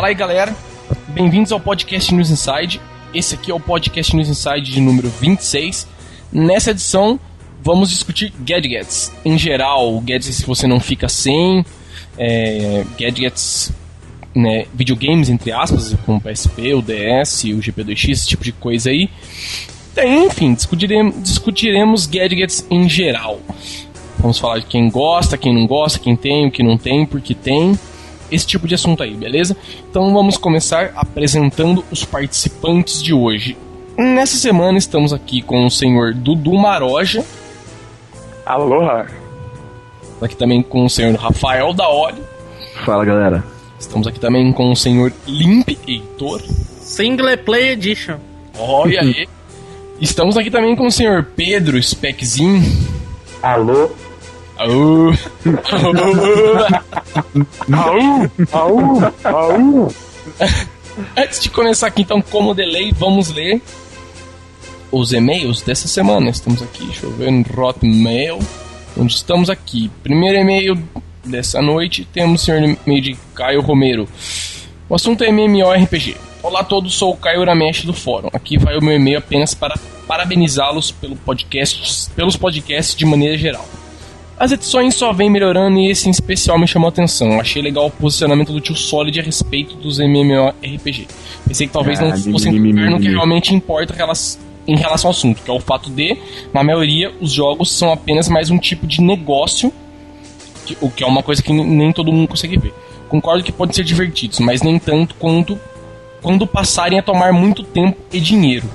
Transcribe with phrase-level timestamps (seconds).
[0.00, 0.56] Fala aí, galera.
[1.08, 2.80] Bem-vindos ao podcast News Inside.
[3.12, 5.86] Esse aqui é o podcast News Inside de número 26.
[6.32, 7.20] Nessa edição,
[7.62, 11.66] vamos discutir gadgets em geral, gadgets que você não fica sem,
[12.16, 13.72] é, gadgets,
[14.34, 18.88] né, videogames entre aspas, como o PSP, o DS, o GP2X, esse tipo de coisa
[18.88, 19.10] aí.
[20.02, 23.38] Enfim, discutiremos, discutiremos gadgets em geral.
[24.18, 27.34] Vamos falar de quem gosta, quem não gosta, quem tem, o que não tem, porque
[27.34, 27.78] tem.
[28.30, 29.56] Esse tipo de assunto aí, beleza?
[29.90, 33.56] Então vamos começar apresentando os participantes de hoje.
[33.98, 37.24] Nessa semana estamos aqui com o senhor Dudu Maroja.
[38.46, 39.06] Aloha.
[40.20, 42.22] Aqui também com o senhor Rafael Daoli.
[42.84, 43.44] Fala galera.
[43.78, 46.40] Estamos aqui também com o senhor Limp Heitor.
[46.80, 48.18] Single Play Edition.
[48.58, 49.28] Olha aí.
[50.00, 52.62] Estamos aqui também com o senhor Pedro Speckzinho.
[53.42, 53.90] Alô?
[54.60, 55.14] Aú!
[57.72, 58.30] Aú!
[58.52, 59.00] Aú!
[59.24, 59.88] Aú!
[61.16, 63.62] Antes de começar aqui, então, como delay, vamos ler
[64.92, 66.28] os e-mails dessa semana.
[66.28, 67.42] Estamos aqui, deixa eu ver, no
[68.98, 69.90] onde estamos aqui.
[70.02, 70.78] Primeiro e-mail
[71.24, 74.06] dessa noite, temos o senhor e-mail de Caio Romero.
[74.90, 76.18] O assunto é MMORPG.
[76.42, 78.28] Olá a todos, sou o Caio Uramesh do fórum.
[78.30, 83.66] Aqui vai o meu e-mail apenas para parabenizá-los pelo podcast, pelos podcasts de maneira geral.
[84.40, 87.38] As edições só vêm melhorando e esse em especial me chamou a atenção.
[87.38, 91.06] Achei legal o posicionamento do tio Solid a respeito dos MMORPG.
[91.46, 92.10] Pensei que talvez Ah, não
[92.54, 93.94] tocar no que realmente importa
[94.66, 96.16] em relação ao assunto, que é o fato de,
[96.54, 99.70] na maioria, os jogos são apenas mais um tipo de negócio,
[100.64, 102.72] que- o que é uma coisa que nem todo mundo consegue ver.
[103.10, 105.58] Concordo que podem ser divertidos, mas nem tanto quanto
[106.22, 108.68] quando passarem a tomar muito tempo e dinheiro.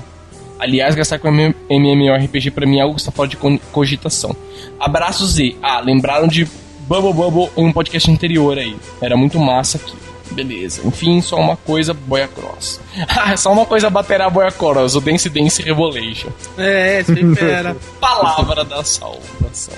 [0.60, 4.36] Aliás, gastar com MM MMORPG pra mim é algo que está fora de co- cogitação.
[4.80, 5.56] Abraços e.
[5.62, 6.46] Ah, lembraram de
[6.88, 8.76] Bubble Bubble em um podcast anterior aí.
[9.02, 9.94] Era muito massa aqui.
[10.32, 10.82] Beleza.
[10.84, 12.80] Enfim, só uma coisa, Boia Cross.
[13.08, 16.30] Ah, só uma coisa bater a Boia Cross, o Dance Dance Revolution.
[16.58, 17.76] É, sempre era.
[18.00, 19.76] Palavra da salvação.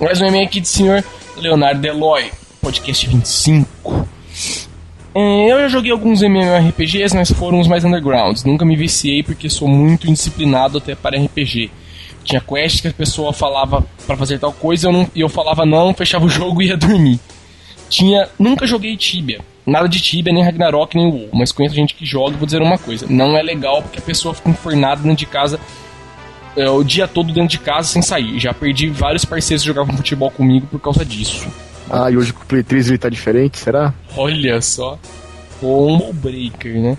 [0.00, 1.02] Mais um e-mail aqui de senhor
[1.36, 2.30] Leonardo Deloy,
[2.60, 4.06] podcast 25.
[5.14, 8.44] É, Eu já joguei alguns MMORPGs, mas foram os mais undergrounds.
[8.44, 11.70] Nunca me viciei porque sou muito indisciplinado até para RPG.
[12.24, 16.26] Tinha quests que a pessoa falava pra fazer tal coisa e eu falava não, fechava
[16.26, 17.18] o jogo e ia dormir.
[17.88, 18.28] Tinha.
[18.38, 19.40] Nunca joguei Tibia.
[19.64, 21.28] Nada de Tibia, nem Ragnarok, nem WoW.
[21.32, 23.06] Mas conheço gente que joga e vou dizer uma coisa.
[23.08, 25.58] Não é legal porque a pessoa fica enfornada dentro de casa
[26.56, 28.38] é, o dia todo dentro de casa sem sair.
[28.38, 31.48] Já perdi vários parceiros que jogavam futebol comigo por causa disso.
[31.90, 33.92] Ah, e hoje com o Play 3 ele tá diferente, será?
[34.16, 34.98] Olha só.
[35.60, 36.98] Combo Breaker, né?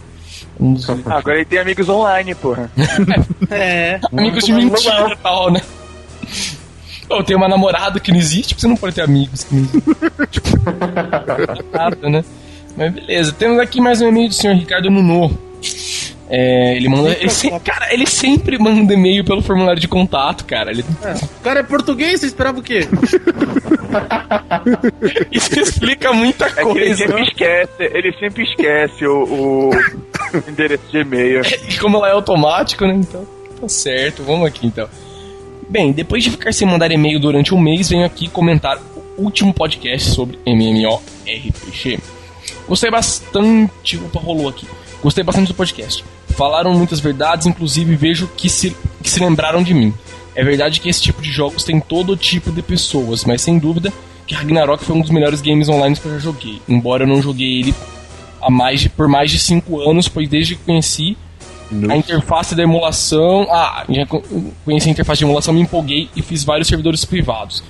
[0.60, 2.70] Um dos Agora ele tem amigos online, porra.
[3.50, 4.00] É.
[4.12, 5.62] amigos de mentira e tal, né?
[7.10, 9.62] Eu tenho uma namorada que não existe, porque você não pode ter amigos que não
[9.64, 9.82] existem.
[10.30, 10.50] Tipo,
[11.74, 12.24] nada, né?
[12.78, 15.38] Mas beleza, temos aqui mais um e-mail do senhor Ricardo Nuno.
[16.30, 17.10] É, ele manda.
[17.12, 20.70] Ele se- cara, ele sempre manda e-mail pelo formulário de contato, cara.
[20.72, 22.88] Ele, O cara é português, você esperava o quê?
[25.32, 26.98] isso explica muita É que ele coisa.
[26.98, 29.70] sempre esquece, ele sempre esquece o, o
[30.50, 31.42] endereço de e-mail.
[31.70, 32.96] E como ela é automático, né?
[32.96, 33.26] Então,
[33.60, 34.24] tá certo.
[34.24, 34.88] Vamos aqui então.
[35.68, 38.78] Bem, depois de ficar sem mandar e-mail durante um mês, venho aqui comentar
[39.18, 42.00] o último podcast sobre MMORPG.
[42.68, 43.98] Gostei bastante.
[43.98, 44.68] Opa, rolou aqui.
[45.02, 46.04] Gostei bastante do podcast.
[46.36, 49.94] Falaram muitas verdades, inclusive vejo que se, que se lembraram de mim.
[50.36, 53.92] É verdade que esse tipo de jogos tem todo tipo de pessoas, mas sem dúvida
[54.26, 56.62] que Ragnarok foi um dos melhores games online que eu já joguei.
[56.70, 57.76] Embora eu não joguei ele
[58.42, 61.18] há mais de, por mais de 5 anos, pois desde que conheci
[61.92, 63.48] a interface da emulação.
[63.50, 64.24] Ah, já co-
[64.64, 67.64] conheci a interface de emulação, me empolguei e fiz vários servidores privados.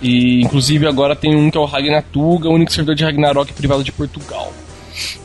[0.00, 3.82] E inclusive agora tem um que é o Ragnatuga, o único servidor de Ragnarok privado
[3.84, 4.52] de Portugal.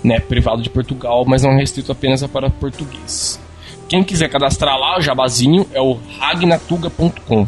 [0.04, 3.40] Né, privado de Portugal, mas não restrito apenas para português.
[3.88, 7.48] Quem quiser cadastrar lá, o jabazinho é o ragnatuga.com.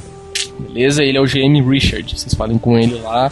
[0.60, 1.04] Beleza?
[1.04, 2.18] Ele é o GM Richard.
[2.18, 3.32] Vocês falem com ele lá.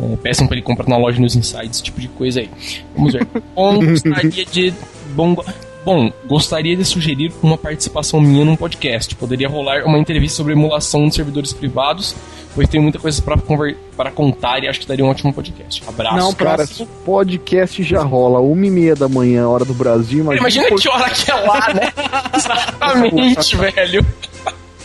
[0.00, 2.50] É, peçam pra ele comprar na loja nos insights, esse tipo de coisa aí.
[2.94, 3.26] Vamos ver.
[3.54, 4.72] Bom, gostaria de.
[5.14, 5.36] Bom,
[5.84, 9.14] bom, gostaria de sugerir uma participação minha num podcast.
[9.14, 12.14] Poderia rolar uma entrevista sobre emulação de servidores privados,
[12.54, 15.82] pois tem muita coisa pra contar e acho que daria um ótimo podcast.
[15.86, 16.16] Abraço.
[16.16, 16.86] Não, Cara, próximo.
[16.86, 20.20] esse podcast já rola uma e meia da manhã, hora do Brasil.
[20.20, 21.92] Imagina, Imagina que hora que é lá, né?
[22.36, 24.06] Exatamente, velho.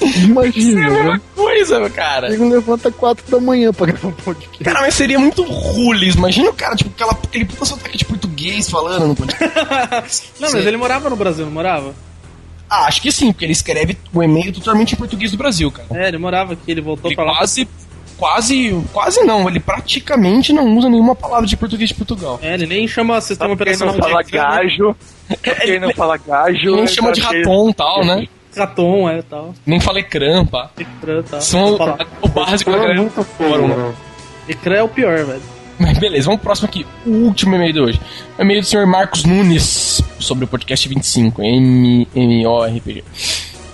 [0.05, 0.97] Imagina, É a né?
[1.03, 2.29] mesma coisa, meu cara.
[2.29, 4.63] Nego levanta quatro da manhã pra gravar um podcast.
[4.63, 6.15] Cara, mas seria muito rules.
[6.15, 10.23] Imagina o cara, tipo, aquela, aquele puta sotaque de português falando no podcast.
[10.39, 11.93] Não, mas ele morava no Brasil, não morava?
[12.69, 15.87] Ah, acho que sim, porque ele escreve o e-mail totalmente em português do Brasil, cara.
[15.93, 17.37] É, ele morava aqui, ele voltou Ele pra lá.
[17.37, 17.67] quase,
[18.17, 22.39] quase, quase não, ele praticamente não usa nenhuma palavra de português de Portugal.
[22.41, 24.95] É, ele nem chama sistema Quem não operacional fala de gajo,
[25.61, 26.67] quem não fala gajo...
[26.69, 28.27] Ele nem chama de raton e tal, né?
[28.55, 29.53] Raton, é, tal.
[29.65, 30.69] Nem fala ecrã, pá.
[30.77, 31.41] Ecrã, tal.
[31.41, 31.75] São
[32.21, 33.93] o, básico da galera do fórum, né?
[34.47, 35.41] Ecrã é o pior, velho.
[35.79, 36.85] Mas beleza, vamos pro próximo aqui.
[37.05, 38.01] O último e-mail de hoje.
[38.37, 43.03] O e-mail do senhor Marcos Nunes sobre o podcast 25, MMORPG.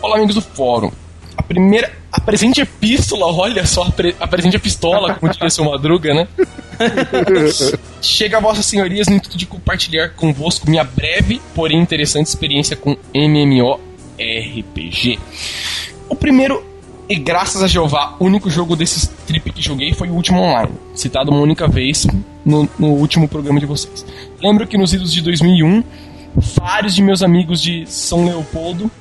[0.01, 0.91] Olá, amigos do fórum.
[1.35, 1.91] A primeira.
[2.11, 6.27] A presente epístola, olha só, a, pre- a presente pistola, como diria seu Madruga, né?
[8.01, 12.97] Chega a vossas senhorias no intuito de compartilhar convosco minha breve, porém interessante experiência com
[14.19, 15.19] MMORPG.
[16.09, 16.63] O primeiro,
[17.07, 20.71] e graças a Jeová, o único jogo desses trip que joguei foi o último online,
[20.93, 22.05] citado uma única vez
[22.45, 24.05] no, no último programa de vocês.
[24.41, 25.83] Lembro que nos idos de 2001,
[26.35, 28.91] vários de meus amigos de São Leopoldo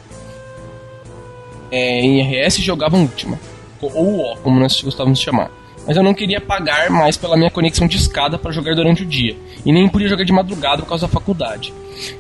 [1.71, 3.39] é, em RS jogavam Ultima,
[3.81, 5.51] ou O, como nós gostávamos de chamar.
[5.89, 9.07] Mas eu não queria pagar mais pela minha conexão de escada para jogar durante o
[9.07, 11.73] dia, e nem podia jogar de madrugada por causa da faculdade.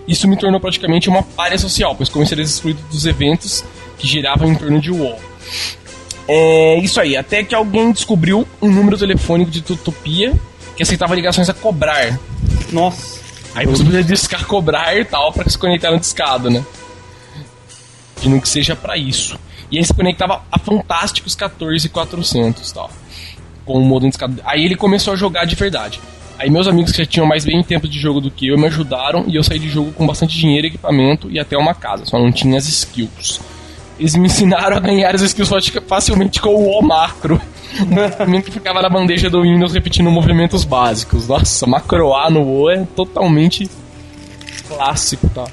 [0.08, 3.62] Isso me tornou praticamente uma párea social, pois comecei a ser excluído dos eventos
[3.98, 5.20] que giravam em torno de WoW.
[6.26, 10.34] É isso aí, até que alguém descobriu um número telefônico de Tutopia
[10.74, 12.18] que aceitava ligações a cobrar.
[12.72, 13.20] Nossa.
[13.54, 16.64] Aí você podia discar cobrar e tal pra se conectar no discado, né?
[18.14, 19.38] Pedindo que seja pra isso.
[19.70, 22.90] E aí se conectava a Fantásticos 14400 e tal.
[23.68, 24.40] Com o modem discado.
[24.46, 26.00] Aí ele começou a jogar de verdade.
[26.38, 28.66] Aí meus amigos que já tinham mais bem tempo de jogo do que eu me
[28.66, 32.18] ajudaram e eu saí de jogo com bastante dinheiro, equipamento e até uma casa, só
[32.18, 33.40] não tinha as skills.
[33.98, 37.38] Eles me ensinaram a ganhar as skills faci- facilmente com o O macro.
[38.26, 41.28] Um que ficava na bandeja do Windows repetindo movimentos básicos.
[41.28, 43.68] Nossa, macro A no O é totalmente
[44.66, 45.44] clássico, tá?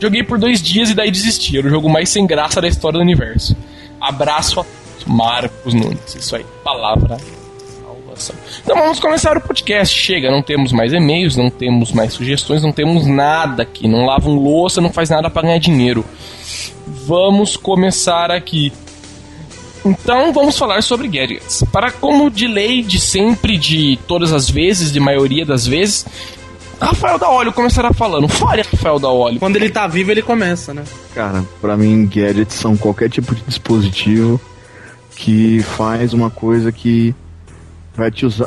[0.00, 1.58] Joguei por dois dias e daí desisti.
[1.58, 3.56] Era o jogo mais sem graça da história do universo.
[4.00, 4.64] Abraço a
[5.06, 6.14] Marcos Nunes.
[6.14, 7.16] Isso aí, palavra.
[8.62, 9.96] Então vamos começar o podcast.
[9.96, 13.88] Chega, não temos mais e-mails, não temos mais sugestões, não temos nada aqui.
[13.88, 16.04] Não lavam louça, não faz nada pra ganhar dinheiro.
[17.06, 18.72] Vamos começar aqui.
[19.84, 21.62] Então vamos falar sobre gadgets.
[21.70, 26.06] Para como de lei, de sempre, de todas as vezes, de maioria das vezes,
[26.80, 28.28] Rafael da Óleo começará falando.
[28.28, 29.38] Fale, Rafael da Óleo.
[29.38, 30.84] Quando ele tá vivo, ele começa, né?
[31.14, 34.40] Cara, pra mim, gadgets são qualquer tipo de dispositivo
[35.14, 37.14] que faz uma coisa que
[37.94, 38.46] vai te usar,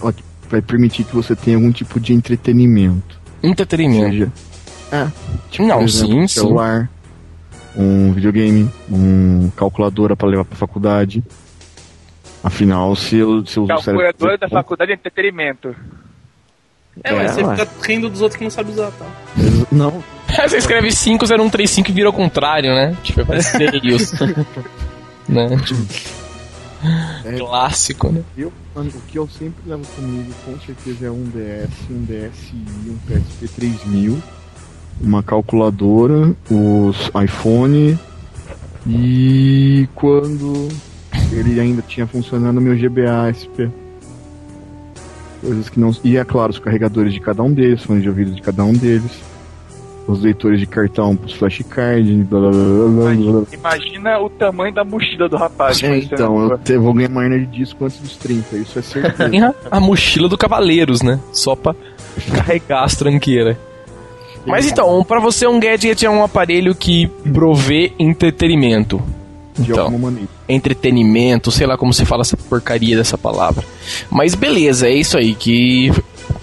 [0.50, 3.20] vai permitir que você tenha algum tipo de entretenimento.
[3.42, 4.12] Entretenimento.
[4.12, 4.32] Seja,
[4.92, 5.08] é,
[5.60, 6.40] Não, por exemplo, sim, um sim.
[6.40, 6.90] celular,
[7.76, 11.24] um videogame, um calculadora pra levar pra faculdade.
[12.44, 15.76] Afinal, se eu, se eu o Calculadora da faculdade de entretenimento.
[17.04, 17.56] É, mas você ué.
[17.56, 19.06] fica rindo dos outros que não sabem usar, tá?
[19.72, 20.04] Não,
[20.48, 22.96] Você escreve 5035 e vira ao contrário, né?
[23.02, 24.14] Tipo, parece Deus.
[25.28, 25.48] né?
[27.26, 27.38] É.
[27.38, 28.24] Clássico, né?
[28.38, 32.56] eu, mano, o que eu sempre levo comigo com certeza é um DS, um DSi,
[32.88, 34.18] um PSP 3000,
[35.02, 37.98] uma calculadora, os iPhone
[38.86, 40.70] e quando
[41.32, 43.70] ele ainda tinha funcionando meu GBA SP.
[45.42, 45.96] Coisas que não.
[46.04, 48.74] E é claro, os carregadores de cada um deles, fones de ouvido de cada um
[48.74, 49.12] deles.
[50.08, 53.32] Os leitores de cartão pros flashcards, blá blá blá blá blá.
[53.32, 53.44] blá.
[53.52, 55.84] Imagina o tamanho da mochila do rapaz.
[55.84, 59.30] É, então, eu te- vou ganhar mais nerd disco antes dos 30, isso é certeza.
[59.30, 61.20] Tem a, a mochila do Cavaleiros, né?
[61.34, 61.76] Só pra
[62.34, 63.58] carregar as tranqueiras.
[64.46, 69.02] Mas então, pra você um gadget é um aparelho que provê entretenimento.
[69.60, 70.30] de Então, alguma maneira.
[70.48, 73.66] entretenimento, sei lá como se fala essa porcaria dessa palavra.
[74.10, 75.92] Mas beleza, é isso aí, que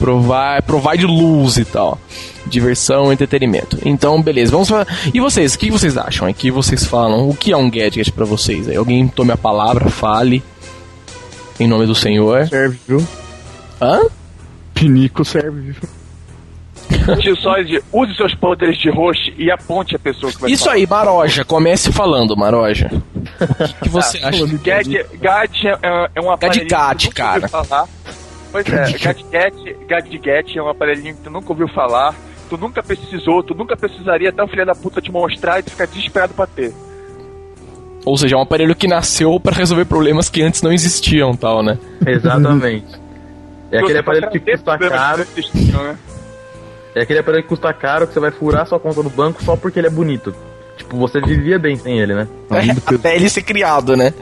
[0.04, 1.98] provar, provar de luz e tal.
[2.46, 3.78] Diversão, entretenimento.
[3.86, 4.86] Então, beleza, vamos falar.
[5.14, 6.28] E vocês, o que vocês acham?
[6.28, 7.26] O que vocês falam?
[7.28, 8.68] O que é um gadget pra vocês?
[8.68, 10.42] Aí, alguém tome a palavra, fale.
[11.58, 12.46] Em nome do Senhor.
[12.48, 13.06] Serve, viu?
[13.80, 14.02] Hã?
[14.74, 15.74] Pinico serve, viu?
[17.16, 20.64] Use, só de, use seus poderes de host e aponte a pessoa que vai Isso
[20.64, 20.76] falar.
[20.76, 22.90] aí, Maroja, comece falando, Maroja.
[23.40, 24.46] O que, que você Ah, acha?
[24.62, 24.86] Gad,
[25.20, 27.48] Gad é, é um aparelhinho Gadget, que cara.
[27.48, 27.88] Falar.
[28.54, 28.92] Pois é,
[29.88, 32.14] Gadget, Gadget é um aparelhinho que tu nunca ouviu falar,
[32.48, 35.70] tu nunca precisou, tu nunca precisaria até o filho da puta te mostrar e tu
[35.72, 36.72] ficar desesperado pra ter.
[38.04, 41.64] Ou seja, é um aparelho que nasceu pra resolver problemas que antes não existiam, tal,
[41.64, 41.76] né?
[42.06, 42.86] Exatamente.
[43.72, 45.26] É aquele aparelho que custa caro.
[45.82, 45.98] né?
[46.94, 49.56] É aquele aparelho que custa caro que você vai furar sua conta no banco só
[49.56, 50.32] porque ele é bonito.
[50.76, 52.28] Tipo, você vivia bem sem ele, né?
[52.48, 54.14] Peso- Até ele ser criado, né?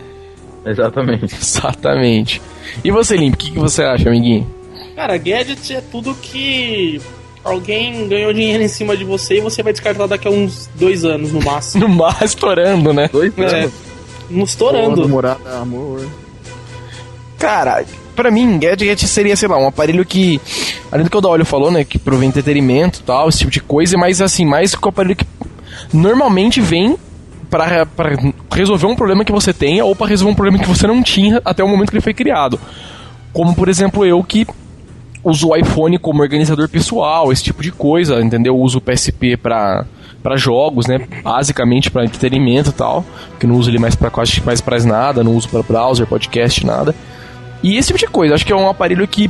[0.64, 1.34] Exatamente.
[1.40, 2.42] Exatamente.
[2.84, 4.46] E você, Limp, o que, que você acha, amiguinho?
[4.94, 7.00] Cara, gadget é tudo que
[7.44, 11.04] alguém ganhou dinheiro em cima de você e você vai descartar daqui a uns dois
[11.04, 11.86] anos no máximo.
[11.88, 13.08] No mar estourando, né?
[13.12, 13.60] Dois É.
[13.62, 13.72] anos.
[14.30, 15.00] Não Pô, estourando.
[15.02, 16.06] namorada, amor.
[17.38, 20.40] Cara, pra mim, gadget seria, sei lá, um aparelho que.
[20.90, 21.84] Além do que o Daolio falou, né?
[21.84, 25.16] Que provém entretenimento e tal, esse tipo de coisa, mas assim, mais que o aparelho
[25.16, 25.26] que
[25.92, 26.96] normalmente vem
[27.52, 28.16] para
[28.50, 31.42] resolver um problema que você tenha ou para resolver um problema que você não tinha
[31.44, 32.58] até o momento que ele foi criado.
[33.30, 34.46] Como, por exemplo, eu que
[35.22, 38.54] uso o iPhone como organizador pessoal, esse tipo de coisa, entendeu?
[38.54, 39.84] Eu uso o PSP para
[40.22, 41.00] para jogos, né?
[41.22, 43.04] Basicamente para entretenimento e tal,
[43.40, 46.64] que não uso ele mais para quase mais para nada, não uso para browser, podcast,
[46.64, 46.94] nada.
[47.60, 49.28] E esse tipo de coisa, acho que é um aparelho que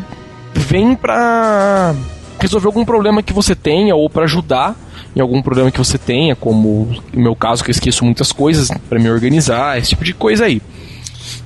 [0.54, 1.94] vem para
[2.38, 4.76] resolver algum problema que você tenha ou para ajudar
[5.14, 8.68] em algum problema que você tenha, como no meu caso que eu esqueço muitas coisas
[8.88, 10.60] para me organizar, esse tipo de coisa aí.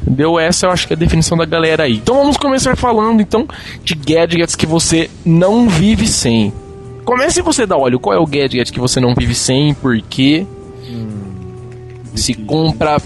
[0.03, 0.39] Entendeu?
[0.39, 1.97] Essa eu acho que é a definição da galera aí.
[1.97, 3.47] Então vamos começar falando então
[3.85, 6.53] de gadgets que você não vive sem.
[7.05, 10.47] Comece você dar olho, qual é o gadget que você não vive sem, por quê?
[10.89, 11.09] Hum,
[12.15, 12.99] Se compra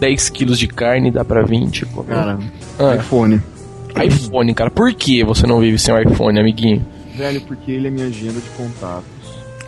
[0.00, 1.86] 10 quilos de carne, dá pra 20.
[2.08, 2.38] Cara,
[2.78, 2.96] ah.
[2.96, 3.40] iPhone.
[4.04, 4.70] iPhone, cara.
[4.70, 6.84] Por que você não vive sem o iPhone, amiguinho?
[7.14, 9.19] Velho, porque ele é minha agenda de contatos.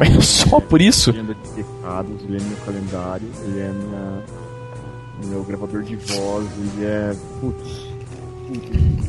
[0.02, 1.10] É só por isso?
[1.10, 4.22] Agenda de recados, ele é meu calendário, ele é minha,
[5.30, 7.14] meu gravador de voz, ele é.
[7.40, 7.92] Putz.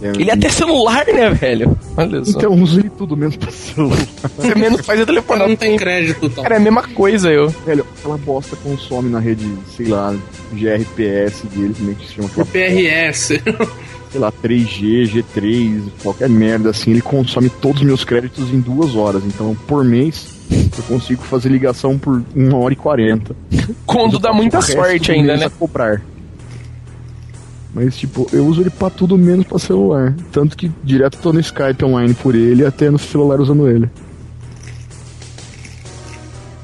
[0.02, 1.78] É, ele é até celular, né, velho?
[1.98, 2.38] Olha só.
[2.38, 3.98] Então uso ele tudo menos pra celular.
[4.38, 5.48] Você menos faz o telefone.
[5.48, 6.44] Não tem crédito, tal.
[6.44, 7.50] Cara, é a mesma coisa, eu.
[7.66, 9.46] Velho, aquela bosta consome na rede,
[9.76, 10.16] sei lá,
[10.54, 12.30] GRPS dele, como é que se chama?
[12.46, 13.42] PRS
[14.14, 18.96] sei lá, 3G, G3, qualquer merda assim, ele consome todos os meus créditos em duas
[18.96, 19.24] horas.
[19.26, 23.36] Então, por mês, eu consigo fazer ligação por uma hora e quarenta.
[23.86, 25.50] Quando dá muita sorte ainda, né?
[25.50, 26.02] comprar.
[27.74, 30.16] Mas, tipo, eu uso ele pra tudo menos pra celular.
[30.32, 33.90] Tanto que direto tô no Skype online por ele, até no celular usando ele.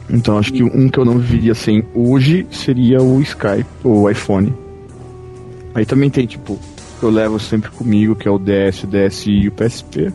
[0.07, 4.09] Então, acho que um que eu não viveria sem hoje seria o Skype, ou o
[4.09, 4.53] iPhone.
[5.74, 6.59] Aí também tem, tipo,
[7.00, 10.12] que eu levo sempre comigo, que é o DS, o DSi e o PSP.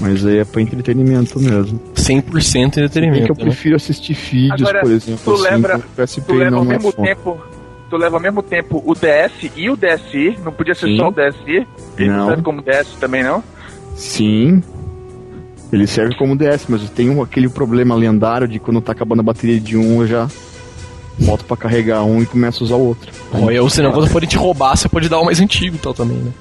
[0.00, 1.80] Mas aí é pra entretenimento mesmo.
[2.02, 3.22] 100% entretenimento.
[3.22, 3.44] É que eu né?
[3.44, 5.20] prefiro assistir vídeos, Agora, por exemplo.
[5.24, 7.40] Tu assim, lembra, PSP tu leva ao mesmo tempo.
[7.88, 10.38] Tu leva ao mesmo tempo o DS e o DSi.
[10.42, 10.96] Não podia ser Sim.
[10.96, 11.66] só o DSi.
[11.98, 12.28] Ele não.
[12.28, 13.42] serve como DS também, não?
[13.94, 14.62] Sim.
[15.72, 19.22] Ele serve como DS, mas tem um, aquele problema lendário de quando tá acabando a
[19.22, 20.28] bateria de um, eu já
[21.18, 23.10] boto pra carregar um e começo a usar o outro.
[23.32, 26.18] Ou senão quando forem te roubar, você pode dar o mais antigo e tal também,
[26.18, 26.32] né?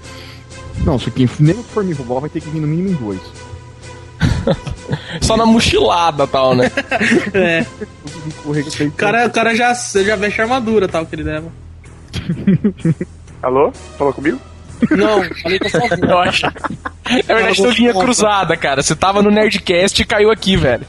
[0.85, 3.21] Não, se quem nem for me roubar vai ter que vir no mínimo em dois.
[5.21, 6.71] Só na mochilada tal, né?
[7.33, 7.65] é.
[8.45, 11.51] O cara, o cara já, já veste a armadura tal que ele leva.
[13.41, 13.71] Alô?
[13.97, 14.39] Falou comigo?
[14.89, 16.45] Não, falei com a Eu acho.
[16.45, 18.81] Na verdade, tu vinha cruzada, cara.
[18.81, 20.85] Você tava no Nerdcast e caiu aqui, velho.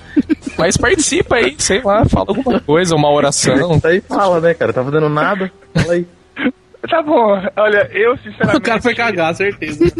[0.57, 3.81] Mas participa aí, sei lá, fala alguma coisa, uma oração.
[3.85, 4.73] Aí fala, né, cara?
[4.73, 5.51] Tá fazendo nada.
[5.75, 6.07] Fala aí.
[6.89, 8.59] Tá bom, olha, eu sinceramente.
[8.59, 9.85] O cara foi cagar, certeza.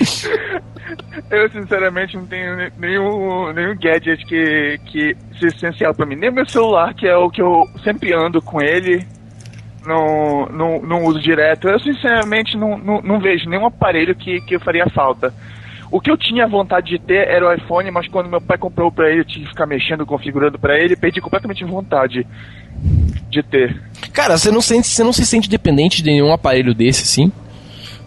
[1.30, 6.16] eu sinceramente não tenho nenhum, nenhum gadget que, que seja essencial pra mim.
[6.16, 9.06] Nem meu celular, que é o que eu sempre ando com ele.
[9.86, 11.68] Não, não, não uso direto.
[11.68, 15.32] Eu sinceramente não, não, não vejo nenhum aparelho que, que faria falta.
[15.90, 18.92] O que eu tinha vontade de ter era o iPhone, mas quando meu pai comprou
[18.92, 22.24] para ele, eu tinha que ficar mexendo, configurando para ele, perdi completamente vontade
[23.28, 23.82] de ter.
[24.12, 27.32] Cara, você não sente, você não se sente dependente de nenhum aparelho desse, sim?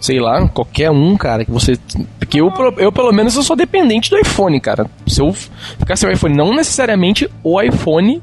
[0.04, 1.78] Sei lá, qualquer um, cara, que você.
[2.20, 4.86] Porque eu, eu, pelo menos, eu sou dependente do iPhone, cara.
[5.08, 8.22] Se eu ficar sem o iPhone, não necessariamente o iPhone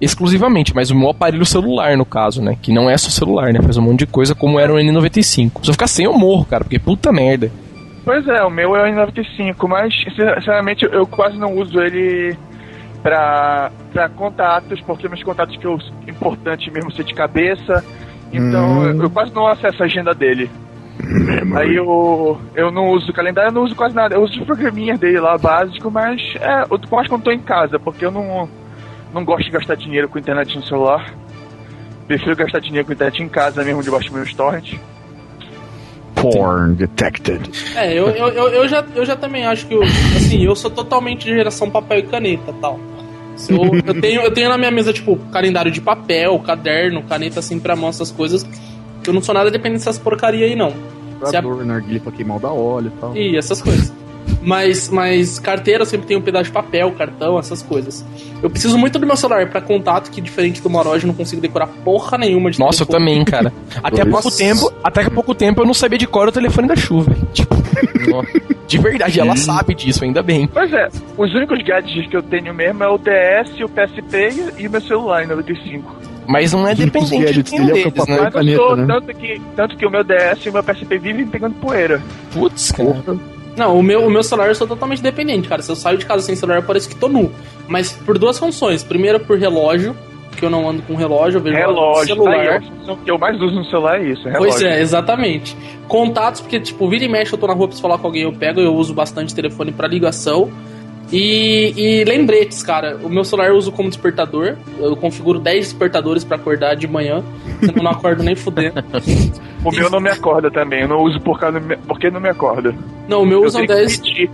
[0.00, 2.56] exclusivamente, mas o meu aparelho celular, no caso, né?
[2.62, 3.60] Que não é só celular, né?
[3.60, 5.62] Faz um monte de coisa como era o N95.
[5.62, 7.52] Se eu ficar sem, eu morro, cara, porque puta merda.
[8.06, 12.34] Pois é, o meu é o N95, mas sinceramente eu quase não uso ele
[13.02, 15.78] pra, pra contatos, porque meus contatos que eu
[16.08, 17.84] importante mesmo ser de cabeça,
[18.32, 18.84] então hum.
[18.86, 20.50] eu, eu, quase não acesso a agenda dele.
[21.56, 24.14] Aí eu, eu não uso calendário, eu não uso quase nada.
[24.14, 27.78] Eu uso os programinhas dele lá, básico, mas é, eu mais quando tô em casa,
[27.78, 28.48] porque eu não,
[29.12, 31.12] não gosto de gastar dinheiro com internet no celular.
[32.06, 34.74] Prefiro gastar dinheiro com internet em casa mesmo, debaixo do meu torrent.
[36.14, 37.50] Porn detected.
[37.74, 40.70] É, eu, eu, eu, eu, já, eu já também acho que, eu, assim, eu sou
[40.70, 42.78] totalmente de geração papel e caneta tal.
[43.48, 47.58] Eu, eu, tenho, eu tenho na minha mesa, tipo, calendário de papel, caderno, caneta assim
[47.58, 48.46] pra mão, essas coisas.
[49.06, 50.72] Eu não sou nada dependente dessas porcaria aí, não.
[51.24, 51.64] Vibrador, a...
[51.64, 53.16] narguilha pra queimar o da óleo e tal.
[53.16, 53.92] E essas coisas.
[54.40, 58.04] Mas, mas carteira sempre tem um pedaço de papel, cartão, essas coisas.
[58.42, 61.40] Eu preciso muito do meu celular para contato, que diferente do Moroge, eu não consigo
[61.40, 63.10] decorar porra nenhuma de Nossa, telefone.
[63.10, 63.52] eu também, cara.
[63.82, 66.68] Até há pouco tempo, até há pouco tempo eu não sabia de cor o telefone
[66.68, 67.14] da chuva.
[67.32, 67.54] Tipo,
[68.66, 70.46] de verdade, ela sabe disso, ainda bem.
[70.46, 74.66] Pois é, os únicos gadgets que eu tenho mesmo é o DS, o PSP e
[74.66, 76.11] o meu celular em 95.
[76.26, 78.30] Mas não é dependente de nenhum é deles, papel né?
[78.30, 78.86] Caneta, sou, né?
[78.86, 82.00] tanto, que, tanto que o meu DS e o meu PSP vivem pegando poeira.
[82.32, 83.02] Putz, cara.
[83.56, 85.62] Não, o meu, o meu celular eu sou totalmente dependente, cara.
[85.62, 87.30] Se eu saio de casa sem celular, parece que tô nu.
[87.68, 88.82] Mas por duas funções.
[88.82, 89.94] Primeiro, por relógio,
[90.36, 92.34] que eu não ando com relógio, eu vejo Relógio, celular.
[92.34, 94.50] tá aí, a função que eu mais uso no celular é isso, relógio.
[94.50, 95.56] Pois é, exatamente.
[95.86, 98.32] Contatos, porque, tipo, vira e mexe, eu tô na rua, preciso falar com alguém, eu
[98.32, 100.50] pego, eu uso bastante telefone pra ligação.
[101.12, 102.98] E, e lembretes, cara.
[103.02, 104.56] O meu celular eu uso como despertador.
[104.78, 107.22] Eu configuro 10 despertadores pra acordar de manhã.
[107.60, 108.82] Senão eu não acordo nem fudendo.
[109.64, 112.74] O meu não me acorda também, eu não uso por causa porque não me acorda.
[113.06, 113.96] Não, o meu Eu usa tenho que 10.
[113.98, 114.30] pedir.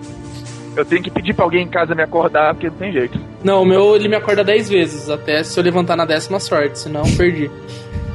[0.75, 3.20] Eu tenho que pedir pra alguém em casa me acordar, porque não tem jeito.
[3.44, 6.78] Não, o meu ele me acorda 10 vezes, até se eu levantar na décima sorte,
[6.78, 7.50] senão eu perdi.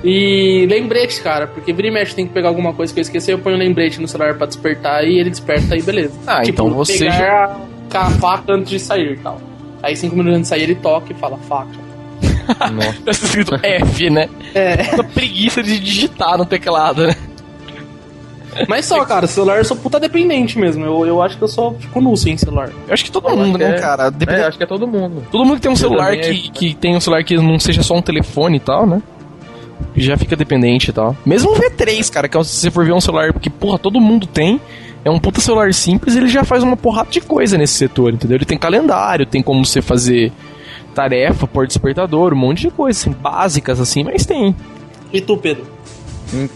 [0.04, 3.30] E lembrete, cara, porque vira e mexe tem que pegar alguma coisa que eu esqueci,
[3.30, 6.14] eu ponho um lembrete no celular pra despertar e ele desperta aí, beleza.
[6.26, 7.56] Ah, então você já-
[7.94, 9.40] pegar a faca antes de sair e tal.
[9.82, 11.84] Aí cinco minutos antes de sair ele toca e fala faca.
[12.72, 13.02] Nossa.
[13.06, 14.28] Tá escrito F, né?
[14.56, 14.74] É.
[14.82, 17.16] Essa preguiça de digitar no teclado, né?
[18.68, 20.86] Mas só, cara, celular eu sou puta dependente mesmo.
[20.86, 22.70] Eu, eu acho que eu só fico nu sem celular.
[22.88, 24.10] Eu acho que todo Eu mundo, né, é- cara?
[24.12, 25.24] Depende- É, acho que é todo mundo.
[25.32, 27.60] Todo mundo que tem um Eu celular que, é- que tem um celular que não
[27.60, 29.02] seja só um telefone e tal, né?
[29.96, 31.16] Já fica dependente e tal.
[31.26, 34.00] Mesmo o V3, cara, que é se você for ver um celular que, porra, todo
[34.00, 34.62] mundo tem,
[35.04, 38.38] é um puta celular simples, ele já faz uma porrada de coisa nesse setor, entendeu?
[38.38, 40.32] Ele tem calendário, tem como você fazer
[40.94, 44.56] tarefa, pôr despertador, um monte de coisas, assim, básicas assim, mas tem.
[45.12, 45.66] E tu, Pedro?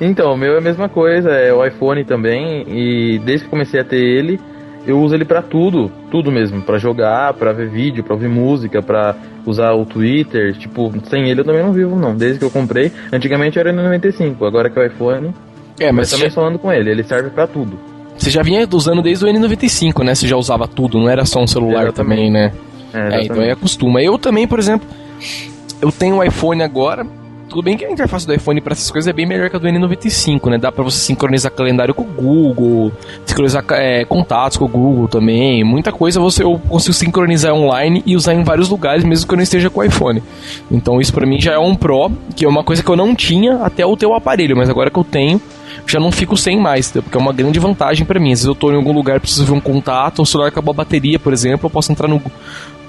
[0.00, 3.80] Então, o meu é a mesma coisa, é o iPhone também, e desde que comecei
[3.80, 4.38] a ter ele,
[4.86, 8.82] eu uso ele pra tudo, tudo mesmo, Pra jogar, pra ver vídeo, pra ouvir música,
[8.82, 12.50] pra usar o Twitter, tipo, sem ele eu também não vivo não, desde que eu
[12.50, 15.34] comprei, antigamente era no 95, agora que é o iPhone,
[15.78, 17.78] É, mas mas também já, só ando com ele, ele serve pra tudo.
[18.16, 20.14] você já vinha usando desde o N95, né?
[20.14, 22.52] Você já usava tudo, não era só um celular também, né?
[22.94, 24.02] É, É, então aí acostuma.
[24.02, 24.86] Eu também, por exemplo,
[25.80, 27.06] eu tenho o iPhone agora.
[27.56, 29.58] Tudo bem que a interface do iPhone para essas coisas é bem melhor que a
[29.58, 30.58] do N95, né?
[30.58, 32.92] Dá pra você sincronizar calendário com o Google,
[33.24, 35.64] sincronizar é, contatos com o Google também.
[35.64, 39.36] Muita coisa você eu consigo sincronizar online e usar em vários lugares, mesmo que eu
[39.36, 40.22] não esteja com o iPhone.
[40.70, 43.14] Então isso pra mim já é um pro, que é uma coisa que eu não
[43.14, 45.40] tinha até o teu aparelho, mas agora que eu tenho,
[45.86, 47.00] já não fico sem mais, tá?
[47.00, 48.32] porque é uma grande vantagem pra mim.
[48.32, 50.76] Às vezes eu tô em algum lugar, preciso ver um contato, o celular acabou a
[50.76, 52.20] bateria, por exemplo, eu posso entrar no,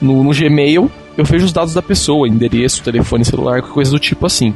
[0.02, 4.26] no, no Gmail, eu vejo os dados da pessoa, endereço, telefone, celular, coisa do tipo
[4.26, 4.54] assim.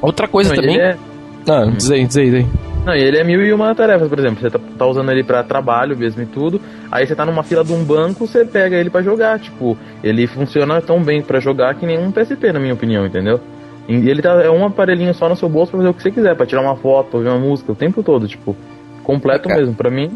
[0.00, 0.78] Outra coisa Não, também.
[0.78, 0.96] é-
[1.46, 2.46] Ah, diz aí, diz aí, diz aí.
[2.86, 4.40] Não, e ele é mil e uma tarefas, por exemplo.
[4.40, 6.60] Você tá, tá usando ele pra trabalho mesmo e tudo.
[6.92, 9.38] Aí você tá numa fila de um banco, você pega ele pra jogar.
[9.38, 13.40] Tipo, ele funciona tão bem pra jogar que nem um PSP, na minha opinião, entendeu?
[13.88, 16.10] E ele tá, é um aparelhinho só no seu bolso pra fazer o que você
[16.10, 18.54] quiser, pra tirar uma foto, ouvir uma música, o tempo todo, tipo,
[19.02, 19.60] completo Cara.
[19.60, 19.74] mesmo.
[19.74, 20.10] Pra mim,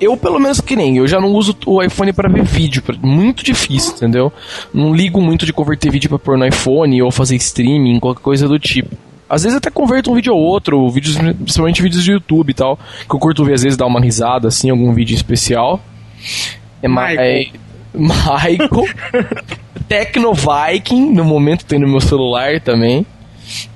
[0.00, 3.42] Eu, pelo menos que nem, eu já não uso o iPhone pra ver vídeo, muito
[3.44, 4.32] difícil, entendeu?
[4.72, 8.46] Não ligo muito de converter vídeo pra pôr no iPhone ou fazer streaming, qualquer coisa
[8.46, 8.96] do tipo.
[9.28, 12.78] Às vezes até converto um vídeo ou outro, vídeos, principalmente vídeos de YouTube e tal,
[13.08, 15.80] que eu curto ver às vezes dar uma risada, assim, algum vídeo especial.
[16.82, 17.18] É mais...
[17.92, 18.84] Michael.
[19.88, 23.04] Tecno Viking, no momento tem no meu celular também.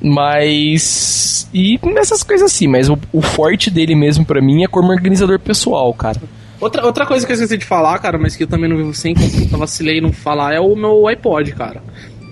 [0.01, 1.49] Mas.
[1.53, 5.39] E essas coisas assim, mas o, o forte dele mesmo pra mim é como organizador
[5.39, 6.21] pessoal, cara.
[6.61, 8.95] Outra, outra coisa que eu esqueci de falar, cara, mas que eu também não vivo
[8.95, 11.83] sem, que eu vacilei não falar, é o meu iPod, cara.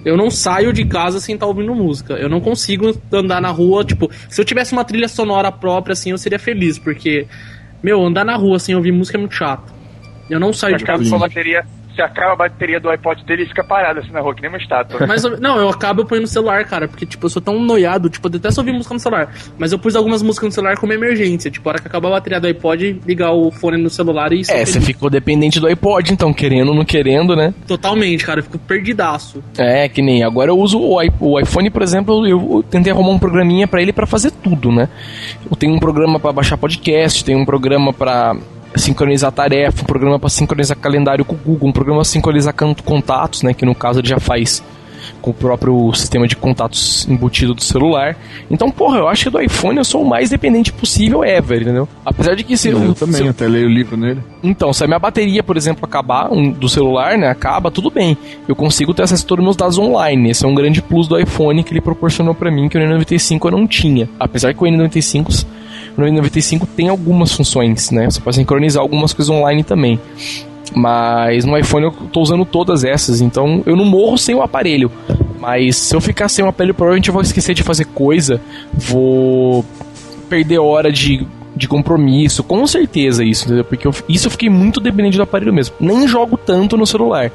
[0.05, 2.15] Eu não saio de casa sem estar ouvindo música.
[2.15, 6.11] Eu não consigo andar na rua, tipo, se eu tivesse uma trilha sonora própria, assim,
[6.11, 7.27] eu seria feliz, porque,
[7.83, 9.73] meu, andar na rua sem ouvir música é muito chato.
[10.31, 11.09] Eu não saio de casa.
[11.11, 11.67] com a bateria,
[12.01, 14.51] se acaba a bateria do iPod dele, ele fica parado assim na rua, que nem
[14.51, 15.05] uma estátua.
[15.07, 18.09] Mas, eu- não, eu acabo ponho no celular, cara, porque, tipo, eu sou tão noiado,
[18.09, 19.33] tipo, eu detesto ouvir música no celular.
[19.59, 21.51] Mas eu pus algumas músicas no celular como emergência.
[21.51, 24.43] Tipo, a hora que acabar a bateria do iPod, ligar o fone no celular e...
[24.49, 27.53] É, você ficou dependente do iPod, então, querendo ou não querendo, né?
[27.67, 29.43] Totalmente, cara, eu fico perdidaço.
[29.59, 32.93] É, que nem agora eu uso o, i- o iPhone, por exemplo, eu, eu tentei
[32.93, 34.89] arrumar um programinha pra ele pra fazer tudo, né?
[35.51, 38.35] Eu tenho um programa pra baixar podcast, tenho um programa pra
[38.77, 42.55] sincronizar tarefa, um programa pra sincronizar calendário com o Google, um programa pra sincronizar
[42.85, 44.63] contatos, né, que no caso ele já faz
[45.21, 48.17] com o próprio sistema de contatos embutido do celular.
[48.51, 51.89] Então, porra, eu acho que do iPhone eu sou o mais dependente possível ever, entendeu?
[52.05, 54.21] Apesar de que se Eu, eu- também, se até leio o livro nele.
[54.43, 58.17] então, se a minha bateria, por exemplo, acabar um, do celular, né, acaba, tudo bem.
[58.49, 60.31] Eu consigo ter acesso a todos os meus dados online.
[60.31, 63.45] Esse é um grande plus do iPhone que ele proporcionou pra mim que o N95
[63.47, 64.09] eu não tinha.
[64.19, 65.45] Apesar que o N95,
[65.97, 68.09] o N95 tem algumas funções, né?
[68.11, 70.01] Você pode sincronizar algumas coisas online também.
[70.75, 74.91] Mas no iPhone eu tô usando todas essas, então eu não morro sem o aparelho.
[75.39, 78.41] Mas se eu ficar sem o aparelho, provavelmente eu vou esquecer de fazer coisa,
[78.73, 79.65] vou
[80.29, 83.65] perder hora de, de compromisso, com certeza isso, entendeu?
[83.65, 85.75] Porque eu- isso eu fiquei muito dependente do aparelho mesmo.
[85.81, 87.31] Nem jogo tanto no celular.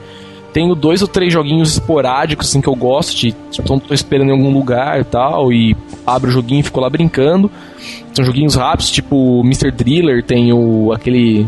[0.53, 3.35] tenho dois ou três joguinhos esporádicos, assim, que eu gosto de.
[3.59, 5.75] Então tô esperando em algum lugar e tal, e
[6.07, 7.51] abro o joguinho e fico lá brincando.
[8.13, 9.69] São joguinhos rápidos, tipo Mr.
[9.71, 10.93] Driller, tem o.
[10.93, 11.45] aquele.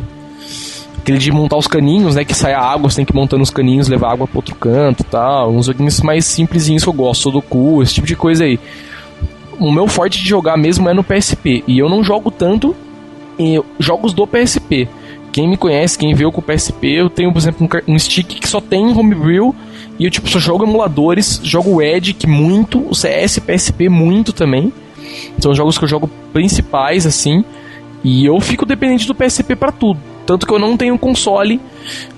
[1.07, 2.25] Aquele de montar os caninhos, né?
[2.25, 4.53] Que sai a água, você tem que ir montando os caninhos, levar água pro outro
[4.55, 5.49] canto tal.
[5.53, 8.59] Uns joguinhos mais simplesinhos que eu gosto, do cu, esse tipo de coisa aí.
[9.57, 11.63] O meu forte de jogar mesmo é no PSP.
[11.65, 12.75] E eu não jogo tanto
[13.39, 14.89] em jogos do PSP.
[15.31, 18.41] Quem me conhece, quem viu com o PSP, eu tenho, por exemplo, um, um stick
[18.41, 19.55] que só tem homebrew.
[19.97, 24.73] E eu, tipo, só jogo emuladores, jogo o que muito, o CS, PSP, muito também.
[25.39, 27.45] São jogos que eu jogo principais, assim.
[28.03, 30.16] E eu fico dependente do PSP pra tudo.
[30.27, 31.59] Tanto que eu não tenho console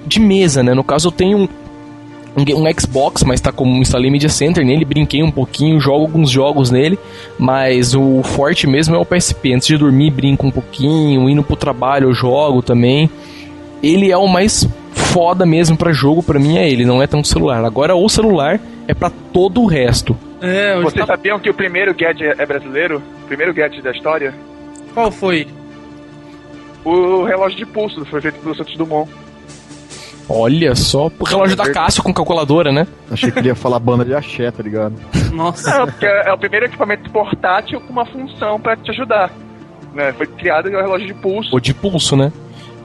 [0.06, 0.74] de mesa, né?
[0.74, 1.48] No caso, eu tenho um,
[2.36, 6.32] um, um Xbox, mas tá como instalei Media Center nele, brinquei um pouquinho, jogo alguns
[6.32, 6.98] jogos nele,
[7.38, 9.54] mas o forte mesmo é o PSP.
[9.54, 13.08] Antes de dormir, brinco um pouquinho, indo pro trabalho eu jogo também.
[13.82, 17.28] Ele é o mais foda mesmo pra jogo, pra mim é ele, não é tanto
[17.28, 17.64] celular.
[17.64, 20.18] Agora o celular é pra todo o resto.
[20.42, 21.16] É, Vocês tá...
[21.16, 23.04] sabiam que o primeiro gadget é brasileiro?
[23.24, 24.34] O primeiro gadget da história?
[24.96, 25.48] Qual foi?
[26.90, 29.08] O relógio de pulso foi feito pelo Santos Dumont.
[30.28, 32.88] Olha só, o relógio da Cássio com calculadora, né?
[33.12, 34.96] Achei que ele ia falar banda de axé, tá ligado?
[35.32, 35.80] Nossa.
[35.80, 39.32] Não, porque é é o primeiro equipamento portátil com uma função pra te ajudar.
[39.94, 40.12] Né?
[40.14, 41.50] Foi criado o relógio de pulso.
[41.52, 42.32] Ou de pulso, né?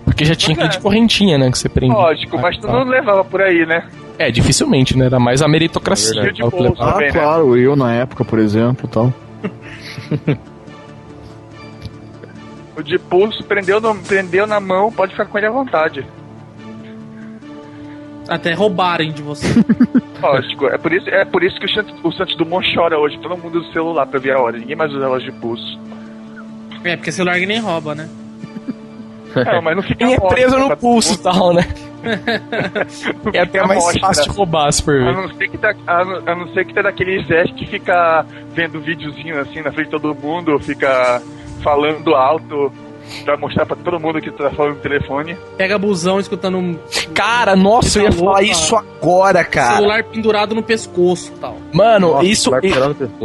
[0.05, 0.79] Porque já tinha Pois aquele é.
[0.79, 1.51] de correntinha, né?
[1.51, 1.95] Que você prende.
[1.95, 3.89] Lógico, mas tu Ah, não levava por aí, né?
[4.19, 5.07] É, dificilmente, né?
[5.07, 6.21] Era mais a meritocracia.
[6.21, 6.33] É.
[6.79, 7.13] Ah, bem, né?
[7.13, 9.13] claro, eu na época, por exemplo, tal.
[12.77, 16.05] O de pulso prendeu, no- prendeu na mão, pode ficar com ele à vontade.
[18.29, 19.47] Até roubarem de você.
[20.23, 23.19] Lógico, é por isso, é por isso que o Santos, o Santos Dumont chora hoje.
[23.19, 24.57] Todo mundo usa o celular pra ver a hora.
[24.59, 25.79] Ninguém mais usa relógio de pulso.
[26.83, 28.09] é, porque celular que nem rouba, né?
[29.53, 31.63] Não, mas não fica Quem é preso no pulso e tal, né?
[33.33, 34.01] É até mais amostra.
[34.01, 35.13] fácil de roubar, se for A ver.
[35.17, 38.25] não ser que tá, a não, a não ser que tá daquele Zé que fica
[38.55, 41.21] vendo videozinho assim na frente de todo mundo, fica
[41.65, 42.71] falando alto
[43.25, 45.37] pra mostrar pra todo mundo que tá falando no telefone.
[45.57, 46.79] Pega busão escutando um
[47.13, 48.45] Cara, nossa, eu ia Tá falar louca.
[48.45, 49.77] isso agora, cara.
[49.77, 51.57] celular pendurado no pescoço e tal.
[51.73, 52.51] Mano, Nossa, isso.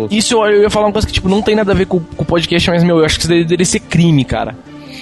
[0.10, 2.24] Isso eu, ia falar uma coisa que, tipo, não tem nada a ver com, com
[2.24, 4.56] o podcast, mas, meu, eu acho que isso deveria ser crime, cara.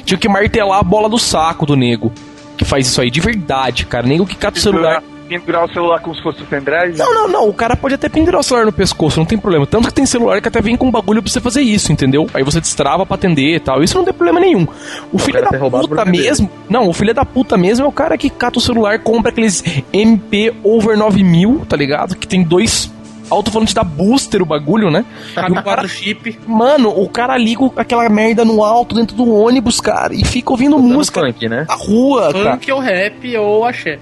[0.04, 2.12] Tinha que martelar a bola do saco do nego
[2.58, 4.08] que faz isso aí, de verdade, cara.
[4.08, 5.04] Nego que cata o celular.
[5.28, 6.98] Pendurar o celular como se fosse o pendrive.
[6.98, 7.50] Não, não, não.
[7.50, 9.66] O cara pode até pendurar o celular no pescoço, não tem problema.
[9.66, 12.28] Tanto que tem celular que até vem com um bagulho pra você fazer isso, entendeu?
[12.34, 13.84] Aí você destrava pra atender e tal.
[13.84, 14.68] Isso não tem problema nenhum.
[15.12, 16.50] O filho cara da puta mesmo.
[16.70, 19.64] Não, o filho da puta mesmo é o cara que cata o celular, compra aqueles
[19.92, 22.16] MP over 9000, tá ligado?
[22.16, 22.92] Que tem dois
[23.30, 25.06] alto-falante da booster o bagulho, né?
[25.36, 26.40] Cabe quatro chip.
[26.48, 30.78] Mano, o cara liga aquela merda no alto dentro do ônibus, cara, e fica ouvindo
[30.78, 31.66] Dando música funk, né?
[31.68, 32.52] na rua, cara.
[32.54, 34.00] Funk ou rap ou axé.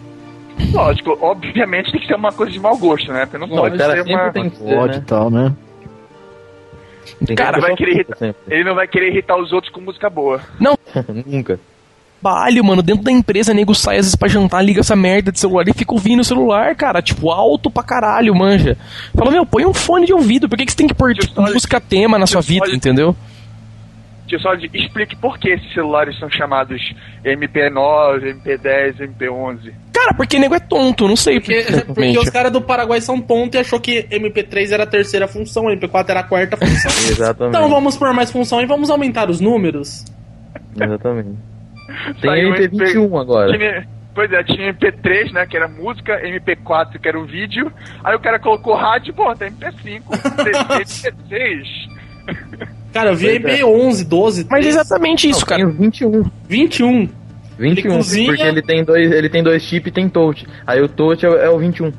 [0.71, 3.25] Lógico, obviamente tem que ser uma coisa de mau gosto, né?
[3.25, 4.31] Porque não Não, o pode cara ser uma.
[4.31, 5.03] tem que ser, Pode e né?
[5.05, 5.53] tal, né?
[7.25, 8.35] Tem Cara, vai querer sempre.
[8.47, 10.41] Ele não vai querer irritar os outros com música boa.
[11.25, 11.59] Nunca.
[12.21, 15.39] Trabalho, mano, dentro da empresa, nego sai às vezes pra jantar, liga essa merda de
[15.39, 18.75] celular e fica ouvindo o celular, cara, tipo, alto pra caralho, manja.
[19.15, 21.39] Fala, meu, põe um fone de ouvido, por que, que você tem que pôr, tipo,
[21.39, 23.15] música tema na sua vida, entendeu?
[24.27, 26.81] Deixa eu só de- explique por que esses celulares são chamados
[27.23, 29.71] MP9, MP10, MP11.
[29.93, 33.21] Cara, porque nego é tonto, não sei Porque, porque, porque os caras do Paraguai são
[33.21, 36.91] tontos e achou que MP3 era a terceira função, MP4 era a quarta função.
[37.11, 37.55] Exatamente.
[37.57, 40.03] então vamos por mais função e vamos aumentar os números.
[40.79, 41.29] Exatamente.
[42.19, 43.57] Tem Saiu MP21 agora.
[43.57, 47.69] Tinha- Pois é, tinha MP3, né, que era música, MP4, que era o vídeo,
[48.01, 51.67] aí o cara colocou rádio, pô, tem MP5, MP6.
[52.95, 53.61] Cara, eu vi Pois é.
[53.61, 55.61] MP11, 12, Mas é 13, exatamente isso, Não, cara.
[55.61, 56.23] Tem o 21.
[56.47, 57.09] 21.
[57.59, 60.47] 21, cozinha- porque ele tem dois, ele tem dois chip e tem touch.
[60.65, 61.91] Aí o touch é, o- é o 21.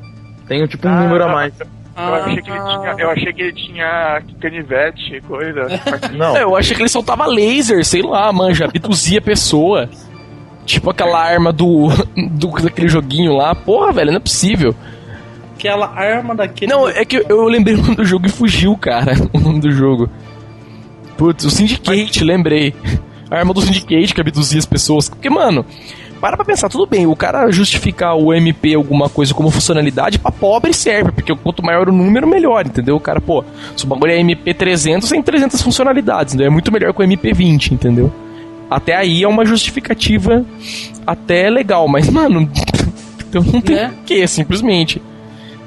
[0.47, 1.53] Tem um, tipo um Ah, número a mais.
[1.59, 5.67] Eu achei, que ele tinha, eu achei que ele tinha canivete, coisa.
[6.17, 6.35] Não.
[6.37, 9.89] É, eu achei que ele soltava laser, sei lá, manja, abduzia a pessoa.
[10.65, 11.87] Tipo aquela arma do,
[12.31, 13.53] do daquele joguinho lá.
[13.55, 14.75] Porra, velho, não é possível.
[15.55, 16.71] Aquela arma daquele.
[16.71, 19.13] Não, é que eu, eu lembrei o nome do jogo e fugiu, cara.
[19.33, 20.07] O nome do jogo.
[21.17, 22.73] Putz, o Syndicate, lembrei.
[23.29, 25.09] A arma do Syndicate que abduzia as pessoas.
[25.09, 25.65] Porque, mano,
[26.19, 30.31] para pra pensar, tudo bem, o cara justificar o MP alguma coisa como funcionalidade, pra
[30.31, 32.95] pobre serve, porque quanto maior o número, melhor, entendeu?
[32.95, 33.43] O cara, pô,
[33.75, 37.71] se o bagulho é MP300, tem 300 funcionalidades, então é muito melhor que o MP20,
[37.71, 38.11] entendeu?
[38.69, 40.43] Até aí é uma justificativa
[41.05, 42.49] até legal, mas, mano,
[43.29, 43.93] então não tem Né?
[43.95, 45.01] porquê, simplesmente.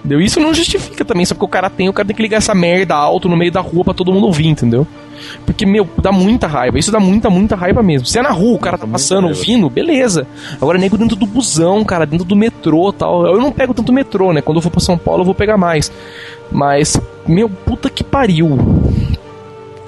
[0.01, 0.21] Entendeu?
[0.21, 2.55] Isso não justifica também, só porque o cara tem, o cara tem que ligar essa
[2.55, 4.87] merda alto no meio da rua pra todo mundo ouvir, entendeu?
[5.45, 6.79] Porque, meu, dá muita raiva.
[6.79, 8.07] Isso dá muita, muita raiva mesmo.
[8.07, 10.27] Se é na rua, o cara tá passando, ouvindo, beleza.
[10.61, 13.27] Agora, nego dentro do busão, cara, dentro do metrô tal.
[13.27, 14.41] Eu não pego tanto metrô, né?
[14.41, 15.93] Quando eu for pra São Paulo, eu vou pegar mais.
[16.51, 18.59] Mas, meu, puta que pariu.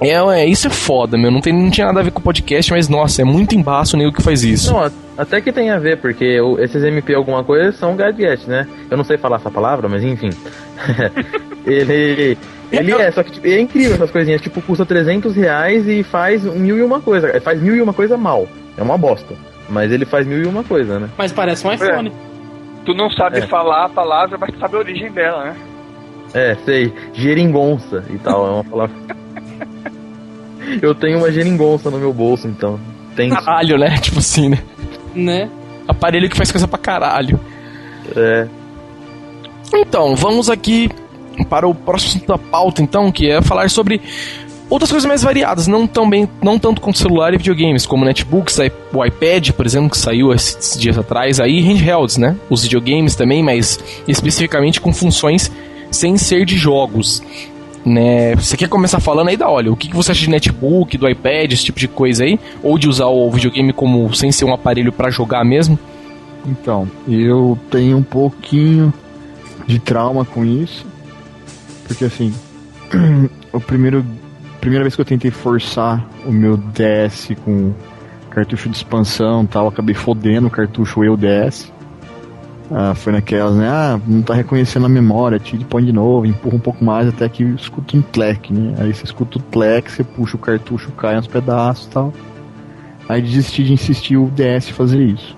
[0.03, 1.31] É, é, isso é foda, meu.
[1.31, 3.95] Não, tem, não tinha nada a ver com o podcast, mas nossa, é muito embaço
[3.95, 4.71] o nego que faz isso.
[4.73, 8.67] Não, até que tem a ver, porque o- esses MP alguma coisa são gadgets, né?
[8.89, 10.29] Eu não sei falar essa palavra, mas enfim.
[11.65, 12.37] ele.
[12.71, 14.41] Ele é, só que tipo, é incrível essas coisinhas.
[14.41, 17.39] Tipo, custa 300 reais e faz mil e uma coisa.
[17.41, 18.47] Faz mil e uma coisa mal.
[18.75, 19.35] É uma bosta.
[19.69, 21.07] Mas ele faz mil e uma coisa, né?
[21.15, 22.11] Mas parece um iPhone.
[22.83, 23.41] Tu não sabe É.
[23.47, 25.55] falar a palavra, mas tu sabe a origem dela, né?
[26.33, 26.91] É, sei.
[27.13, 28.47] Geringonça e tal.
[28.47, 28.95] É uma palavra.
[30.81, 32.79] Eu tenho uma geringonça no meu bolso, então.
[33.15, 33.29] Tem.
[33.29, 33.97] Caralho, né?
[33.99, 34.59] Tipo assim, né?
[35.15, 35.49] Né?
[35.87, 37.39] Aparelho que faz coisa pra caralho.
[38.15, 38.47] É.
[39.73, 40.89] Então, vamos aqui
[41.49, 43.99] para o próximo da pauta, então, que é falar sobre
[44.69, 48.57] outras coisas mais variadas, não, tão bem, não tanto com celular e videogames, como netbooks,
[48.93, 52.35] o iPad, por exemplo, que saiu esses dias atrás, aí handhelds, né?
[52.49, 55.51] Os videogames também, mas especificamente com funções
[55.91, 57.21] sem ser de jogos.
[57.85, 58.35] Né?
[58.35, 61.07] Você quer começar falando aí da olha, o que que você acha de netbook, do
[61.07, 62.39] iPad, esse tipo de coisa aí?
[62.61, 65.77] Ou de usar o videogame como sem ser um aparelho pra jogar mesmo?
[66.45, 68.93] Então, eu tenho um pouquinho
[69.67, 70.85] de trauma com isso.
[71.85, 72.33] Porque assim,
[73.51, 74.05] o primeiro
[74.63, 77.73] primeira vez que eu tentei forçar o meu DS com
[78.29, 81.69] cartucho de expansão tal, acabei fodendo o cartucho eu DS.
[82.75, 83.67] Ah, foi naquelas, né?
[83.69, 87.07] Ah, não tá reconhecendo a memória, tira e põe de novo, empurra um pouco mais
[87.07, 88.73] até que escuta um tlec, né?
[88.79, 92.11] Aí você escuta o tlec, você puxa o cartucho, cai uns pedaços e tal.
[93.07, 95.37] Aí desisti de insistir o DS fazer isso.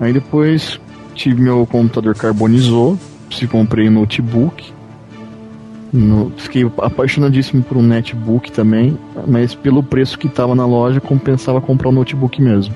[0.00, 0.80] Aí depois
[1.14, 2.98] tive meu computador carbonizou,
[3.30, 4.72] se comprei um notebook.
[5.92, 11.60] No- fiquei apaixonadíssimo por um netbook também, mas pelo preço que tava na loja compensava
[11.60, 12.74] comprar um notebook mesmo.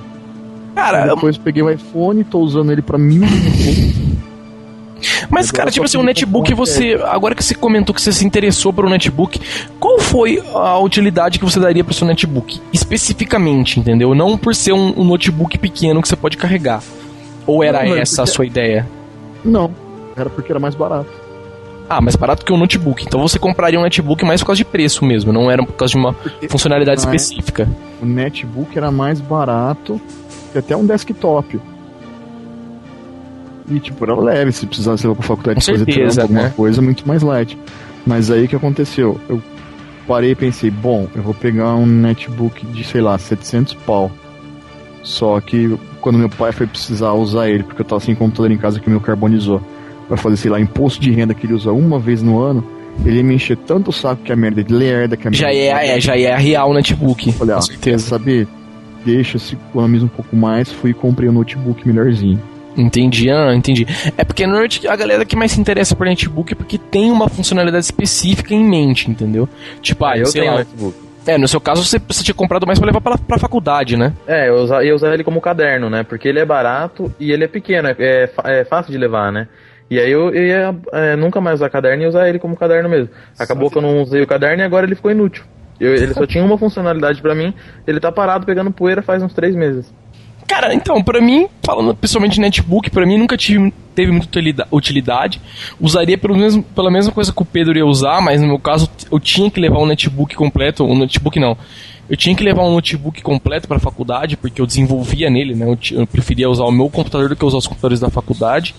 [0.77, 3.23] Aí Cara, depois peguei o iPhone, tô usando ele pra mil
[5.31, 7.01] Mas, cara, eu tipo assim, o queria netbook um você.
[7.05, 9.41] Agora que você comentou que você se interessou por um netbook,
[9.79, 12.61] qual foi a utilidade que você daria pro seu netbook?
[12.73, 14.15] Especificamente, entendeu?
[14.15, 16.83] Não por ser um, um notebook pequeno que você pode carregar.
[17.47, 18.87] Ou era Não, mas essa a porque- sua ideia?
[19.45, 19.71] Não,
[20.17, 21.09] era porque era mais barato.
[21.89, 23.05] Ah, mais barato que um notebook.
[23.07, 25.93] Então você compraria um netbook mais por causa de preço mesmo, não era por causa
[25.93, 27.69] de uma Porque funcionalidade não é- específica.
[28.03, 30.01] o netbook era mais barato
[30.55, 31.61] até um desktop.
[33.69, 36.53] E tipo, era leve, se precisasse ir pra faculdade Com fazer trampo, alguma né?
[36.57, 37.59] coisa, muito mais light.
[38.07, 39.21] Mas aí o que aconteceu?
[39.29, 39.43] Eu
[40.07, 44.11] parei e pensei, bom, eu vou pegar um netbook de, sei lá, 700 pau.
[45.03, 48.57] Só que quando meu pai foi precisar usar ele, porque eu tava sem computador em
[48.57, 49.61] casa que o meu carbonizou,
[50.07, 52.65] pra fazer, sei lá, imposto de renda que ele usa uma vez no ano,
[53.05, 55.49] ele ia me encher tanto o saco que a merda de lerda, que a Já
[55.49, 57.35] merda é, é, já é a real netbook.
[57.41, 58.07] Olha, com quer certeza.
[58.07, 58.49] saber?
[59.07, 62.43] Deixa, se economiza um pouco mais, fui e comprei um notebook melhorzinho.
[62.77, 63.87] Entendi, ah, entendi.
[64.19, 67.29] É porque normalmente a galera que mais se interessa por netbook é porque tem uma
[67.29, 69.49] funcionalidade específica em mente, entendeu?
[69.81, 70.59] Tipo, ah, eu sei tenho lá.
[70.59, 71.07] notebook.
[71.25, 74.13] É, no seu caso você, você tinha comprado mais pra levar pra, pra faculdade, né?
[74.27, 76.03] É, eu usar, ia usar ele como caderno, né?
[76.03, 79.49] Porque ele é barato e ele é pequeno, é, é, é fácil de levar, né?
[79.89, 82.89] E aí eu, eu ia é, nunca mais usar caderno e usar ele como caderno
[82.89, 83.09] mesmo.
[83.39, 85.45] Acabou que eu não usei o caderno e agora ele ficou inútil.
[85.79, 87.53] Eu- ele só tinha uma funcionalidade pra mim,
[87.87, 89.93] ele tá parado pegando poeira faz uns três meses.
[90.49, 94.69] Cara, então, pra mim, falando pessoalmente de netbook, pra mim nunca tive, teve muita utilida-
[94.71, 95.41] utilidade.
[95.81, 98.89] Usaria pelo mesmo, pela mesma coisa que o Pedro ia usar, mas no meu caso
[99.11, 101.59] eu tinha que levar um netbook completo, um notebook não.
[102.09, 105.67] Eu tinha que levar um notebook completo pra faculdade, porque eu desenvolvia nele, né?
[105.67, 108.75] Eu, eu preferia usar o meu computador do que usar os computadores da faculdade.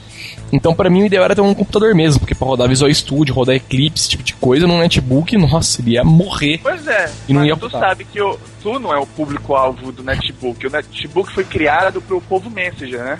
[0.51, 3.35] Então, pra mim, o ideal era ter um computador mesmo, porque pra rodar Visual Studio,
[3.35, 6.59] rodar Eclipse, esse tipo de coisa, num netbook, nossa, ele ia morrer.
[6.63, 7.79] Pois é, E não mas ia tu botar.
[7.79, 10.65] sabe que o, tu não é o público-alvo do netbook.
[10.65, 13.19] O netbook foi criado pro povo Messenger, né?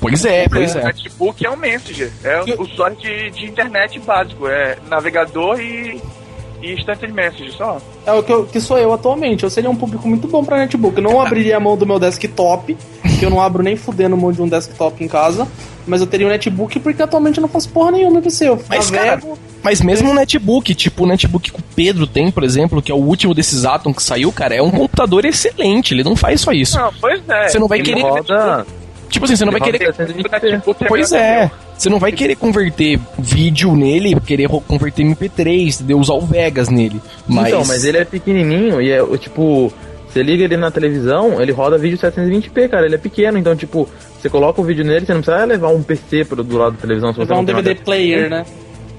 [0.00, 0.84] Pois é, pois o é.
[0.84, 6.00] netbook é um Messenger, é um usuário de, de internet básico, é navegador e,
[6.62, 7.78] e instant message só.
[8.06, 9.44] É o que, eu- que sou eu atualmente.
[9.44, 10.96] Eu seria um público muito bom pra netbook.
[10.96, 12.76] Eu não abriria a mão do meu desktop,
[13.18, 15.46] que eu não abro nem fudendo mão de um desktop em casa.
[15.86, 18.48] Mas eu teria um netbook porque atualmente eu não faço porra nenhuma PC.
[18.48, 19.20] Eu Mas, cara.
[19.64, 22.94] Mas mesmo um netbook, tipo o netbook que o Pedro tem, por exemplo, que é
[22.94, 26.52] o último desses Atom que saiu, cara, é um computador excelente, ele não faz só
[26.52, 26.76] isso.
[26.78, 27.48] Não, pois é.
[27.48, 28.02] Você não vai Ele querer.
[28.02, 28.66] roda.
[29.12, 29.90] Tipo assim, você não vai querer.
[29.90, 30.42] roda O 720p.
[30.42, 31.50] netbook Pois é.
[31.76, 35.98] Você não vai querer converter vídeo nele, querer converter MP3, entendeu?
[35.98, 37.00] Usar o Vegas nele.
[37.28, 37.48] Mas...
[37.48, 39.72] Então, mas ele é pequenininho e é o tipo.
[40.08, 42.84] Você liga ele na televisão, ele roda vídeo 720p, cara.
[42.86, 43.88] Ele é pequeno, então, tipo,
[44.20, 46.78] Você coloca o vídeo nele, você não precisa levar um PC pro, do lado da
[46.80, 47.12] televisão.
[47.12, 48.44] Se você Levar um DVD player, né?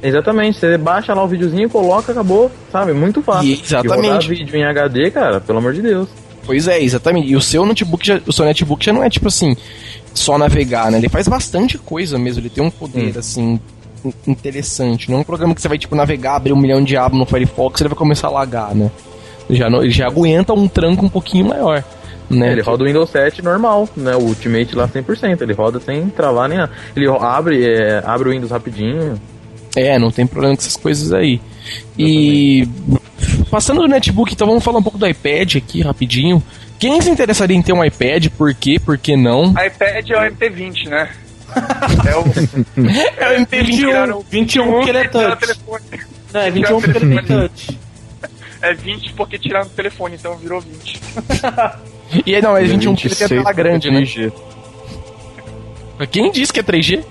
[0.01, 2.91] Exatamente, você baixa lá o videozinho, coloca, acabou, sabe?
[2.91, 3.49] Muito fácil.
[3.49, 4.05] E- exatamente.
[4.05, 6.09] E rodar vídeo em HD, cara, pelo amor de Deus.
[6.45, 7.29] Pois é, exatamente.
[7.29, 9.55] E o seu notebook, já, o seu netbook já não é tipo assim,
[10.13, 10.97] só navegar, né?
[10.97, 13.19] Ele faz bastante coisa mesmo, ele tem um poder, Hum.
[13.19, 13.59] assim,
[14.05, 15.09] in- interessante.
[15.09, 17.25] Não é um programa que você vai, tipo, navegar, abrir um milhão de abas no
[17.25, 18.91] Firefox e ele vai começar a lagar, né?
[19.49, 21.83] Ele já, ele já aguenta um tranco um pouquinho maior,
[22.29, 22.51] né?
[22.53, 24.15] Ele roda o Windows 7 normal, né?
[24.15, 25.41] O Ultimate lá 100%.
[25.41, 26.71] Ele roda sem travar nem nada.
[26.95, 29.19] Ele abre, é, abre o Windows rapidinho.
[29.75, 31.41] É, não tem problema com essas coisas aí.
[31.97, 32.67] E
[33.49, 36.41] passando do netbook, então vamos falar um pouco do iPad aqui rapidinho.
[36.83, 38.27] Quem se interessaria em ter um iPad?
[38.37, 38.77] Por quê?
[38.77, 39.51] Por que não?
[39.51, 41.09] iPad é o MT20, né?
[42.05, 42.23] É o.
[43.15, 44.25] É o MP21.
[44.29, 45.59] 21, 21 porque ele é touch.
[46.33, 47.79] Não, é 21 porque ele tem touch.
[48.61, 50.99] É 20 porque tiraram o telefone, então virou 20.
[52.25, 54.01] E aí, não, é 21 porque ele tem a tela grande, né?
[54.01, 54.33] 3G.
[56.11, 57.01] Quem disse que é 3G?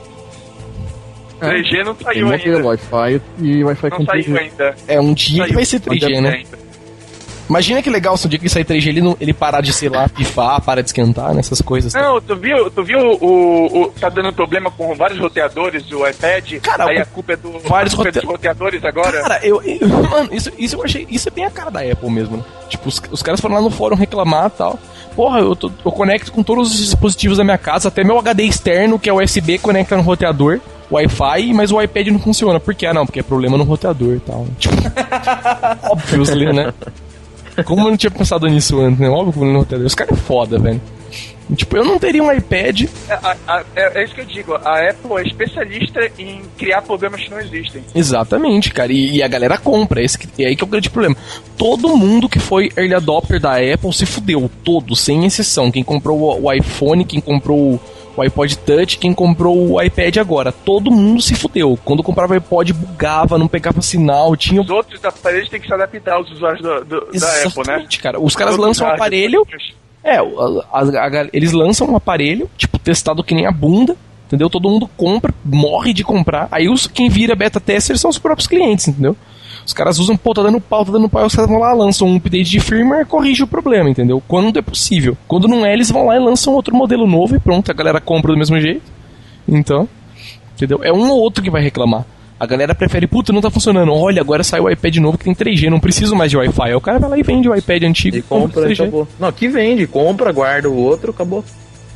[1.41, 2.69] 3G não saiu modelo ainda.
[2.69, 4.39] Wi-Fi e Wi-Fi Não com saiu 3G.
[4.39, 4.77] ainda.
[4.87, 6.31] É um dia que vai ser 3G, né?
[6.35, 6.62] Ainda.
[7.49, 9.89] Imagina que legal se um dia que sair 3G ele, não, ele parar de, sei
[9.89, 11.93] lá, pifar, parar de esquentar, nessas coisas.
[11.93, 16.55] Não, tu viu, tu viu o, o- Tá dando problema com vários roteadores do iPad?
[16.63, 17.59] Cara, aí o- a culpa é do.
[17.61, 19.21] vários culpa é dos rote- roteadores agora?
[19.23, 21.07] Cara, eu, eu- Mano, isso, isso eu achei.
[21.11, 22.45] Isso é bem a cara da Apple mesmo, né?
[22.69, 24.79] Tipo, os, os caras foram lá no fórum reclamar e tal.
[25.15, 28.45] Porra, eu, tô- eu conecto com todos os dispositivos da minha casa, até meu HD
[28.45, 30.59] externo, que é USB, conecta no roteador,
[30.91, 32.59] Wi-Fi, mas o iPad não funciona.
[32.59, 32.87] Por quê?
[32.87, 34.47] Ah, não, porque é problema no roteador e tal.
[34.59, 34.75] Tipo,
[35.91, 36.73] óbvio, né?
[37.65, 39.09] Como eu não tinha pensado nisso antes, né?
[39.09, 39.87] Óbvio que no roteador.
[39.87, 40.81] Os caras é foda, velho.
[41.55, 42.85] Tipo, eu não teria um iPad.
[43.09, 44.55] É, a- é- é isso que eu digo.
[44.55, 47.83] A Apple é especialista em criar problemas que não existem.
[47.95, 48.91] Exatamente, cara.
[48.91, 50.03] E, e a galera compra.
[50.03, 51.15] Esse, que- é aí que é o grande problema.
[51.59, 54.51] Todo mundo que foi early adopter da Apple se fudeu.
[54.65, 55.71] Todos, sem exceção.
[55.71, 57.79] Quem comprou o, o iPhone, quem comprou
[58.17, 60.53] o iPod Touch, quem comprou o iPad agora.
[60.53, 61.79] Todo mundo se fudeu.
[61.85, 64.61] Quando comprava o iPod, bugava, não pegava sinal, tinha.
[64.61, 67.87] Os outros aparelhos têm que se adaptar aos usuários do- do- da Apple, né?
[68.01, 68.21] Cara.
[68.21, 69.47] Os caras lançam um os aparelho.
[70.05, 70.23] É, a-
[70.73, 73.97] a- a- eles lançam um aparelho, tipo, testado que nem a bunda,
[74.27, 74.51] entendeu?
[74.51, 76.49] Todo mundo compra, morre de comprar.
[76.51, 79.17] Aí os, quem vira beta tester são os próprios clientes, entendeu?
[79.65, 82.09] Os caras usam, pô, tá dando pau, tá dando pau, os caras vão lá, lançam
[82.09, 84.23] um update de firmware corrige o problema, entendeu?
[84.27, 85.17] Quando é possível.
[85.29, 88.01] Quando não é, eles vão lá e lançam outro modelo novo e pronto, a galera
[88.01, 88.83] compra do mesmo jeito.
[89.47, 89.89] Então,
[90.55, 90.81] entendeu?
[90.83, 92.05] É um ou outro que vai reclamar.
[92.43, 93.93] A galera prefere, puta, não tá funcionando.
[93.93, 96.63] Olha, agora saiu o iPad novo que tem 3G, não preciso mais de Wi-Fi.
[96.65, 99.07] Aí o cara vai lá e vende o iPad antigo E compra e acabou.
[99.17, 101.45] Não, que vende, compra, guarda o outro, acabou.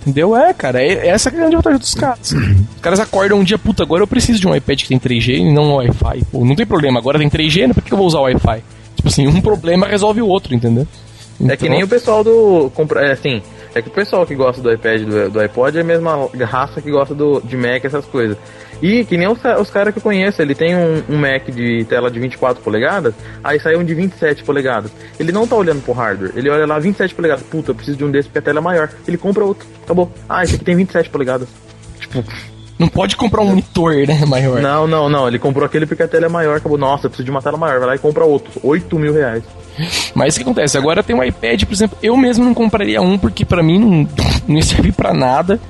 [0.07, 0.37] Entendeu?
[0.37, 2.33] É, cara, é, essa que é a grande vantagem dos caras.
[2.33, 5.39] Os caras acordam um dia, puta, agora eu preciso de um iPad que tem 3G
[5.39, 6.25] e não um Wi-Fi.
[6.31, 7.75] Pô, não tem problema, agora tem 3G, né?
[7.75, 8.63] Por que eu vou usar o Wi-Fi?
[8.95, 10.87] Tipo assim, um problema resolve o outro, entendeu?
[11.49, 12.73] É que nem o pessoal do.
[12.97, 13.43] É assim,
[13.77, 16.81] é que o pessoal que gosta do iPad do, do iPod é a mesma raça
[16.81, 18.39] que gosta do, de Mac, essas coisas.
[18.81, 21.85] E que nem os, os caras que eu conheço, ele tem um, um Mac de
[21.85, 23.13] tela de 24 polegadas,
[23.45, 24.91] aí saiu um de 27 polegadas.
[25.21, 28.05] Ele não tá olhando pro hardware, ele olha lá 27 polegadas, puta, eu preciso de
[28.05, 28.89] um desse porque a tela é maior.
[29.07, 30.11] Ele compra outro, acabou.
[30.27, 31.47] Ah, esse aqui tem 27 polegadas.
[32.01, 32.25] Tipo,
[32.79, 34.59] Não pode comprar um monitor, né, maior.
[34.63, 36.79] não, não, não, ele comprou aquele porque a tela é maior, acabou.
[36.79, 39.43] Nossa, eu preciso de uma tela maior, vai lá e compra outro, 8 mil reais.
[40.15, 40.79] Mas o que acontece?
[40.79, 44.09] Agora tem um iPad, por exemplo, eu mesmo não compraria um porque pra mim não,
[44.49, 45.61] não ia servir pra nada,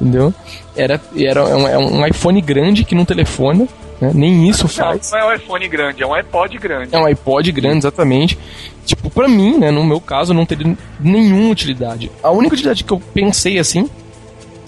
[0.00, 0.32] entendeu?
[0.76, 3.66] Era, era um, é um iPhone grande que não telefona,
[4.00, 4.10] né?
[4.14, 5.10] nem isso Não, faz.
[5.10, 6.94] não é um iPhone grande, é um iPod grande.
[6.94, 8.38] É um iPod grande, exatamente.
[8.84, 12.10] Tipo, pra mim, né, no meu caso, não teria nenhuma utilidade.
[12.22, 13.88] A única utilidade que eu pensei assim,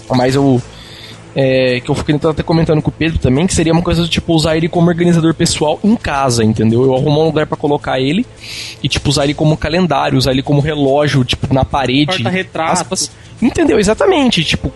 [0.09, 0.61] mas eu.
[1.39, 4.09] É, que eu fiquei até comentando com o Pedro também, que seria uma coisa do
[4.09, 6.83] tipo usar ele como organizador pessoal em casa, entendeu?
[6.83, 8.25] Eu arrumar um lugar pra colocar ele
[8.83, 12.07] e, tipo, usar ele como calendário, usar ele como relógio, tipo, na parede.
[12.07, 12.73] Porta-retrato.
[12.73, 13.11] aspas.
[13.43, 13.79] Entendeu?
[13.79, 14.43] Exatamente.
[14.43, 14.73] Tipo,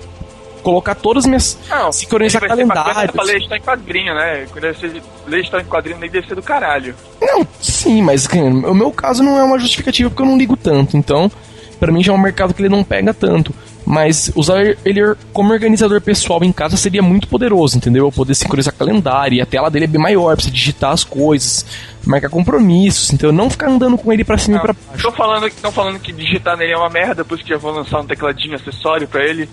[0.60, 1.58] colocar todas as minhas.
[1.68, 3.10] Não, sincronizar calendários.
[3.10, 4.46] pra ler história em quadrinho, né?
[4.50, 6.94] Quando você lê história em quadrinho, nem deve ser do caralho.
[7.20, 10.56] Não, sim, mas cara, o meu caso não é uma justificativa porque eu não ligo
[10.56, 10.96] tanto.
[10.96, 11.30] Então,
[11.80, 13.52] pra mim já é um mercado que ele não pega tanto.
[13.84, 15.00] Mas usar ele
[15.32, 18.04] como organizador pessoal em casa seria muito poderoso, entendeu?
[18.06, 21.02] Eu poder sincronizar calendário e a tela dele é bem maior pra você digitar as
[21.02, 21.66] coisas,
[22.04, 25.02] marcar compromissos, então não ficar andando com ele pra cima e pra baixo.
[25.02, 27.72] Tô falando, tão falando que digitar nele é uma merda, por isso que já vão
[27.72, 29.48] lançar um tecladinho acessório pra ele.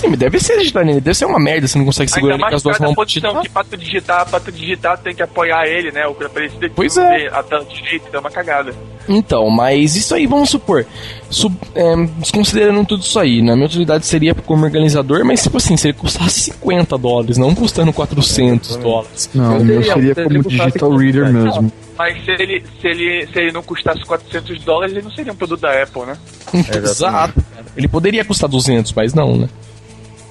[0.00, 2.50] Sim, deve ser digitar nele, deve ser uma merda, você não consegue segurar Ainda ele
[2.50, 3.42] com as duas mãos posição, digitar.
[3.42, 6.06] que pra tu digitar, pra tu digitar tem que apoiar ele, né?
[6.06, 7.28] O ele se Pois é.
[7.28, 8.72] a de jeito, dá uma cagada.
[9.08, 10.86] Então, mas isso aí, vamos supor,
[11.28, 15.76] sub- é, desconsiderando tudo isso aí, na minha utilidade seria como organizador, mas tipo assim,
[15.76, 19.28] se ele custasse 50 dólares, não custando 400 dólares.
[19.34, 21.72] Não, o meu seria como digital 50 reader mesmo.
[21.98, 25.36] Mas se ele, se ele, se ele não custasse 400 dólares, ele não seria um
[25.36, 26.16] produto da Apple, né?
[26.74, 27.34] Exato.
[27.34, 27.66] cara.
[27.76, 29.48] Ele poderia custar 200, mas não, né?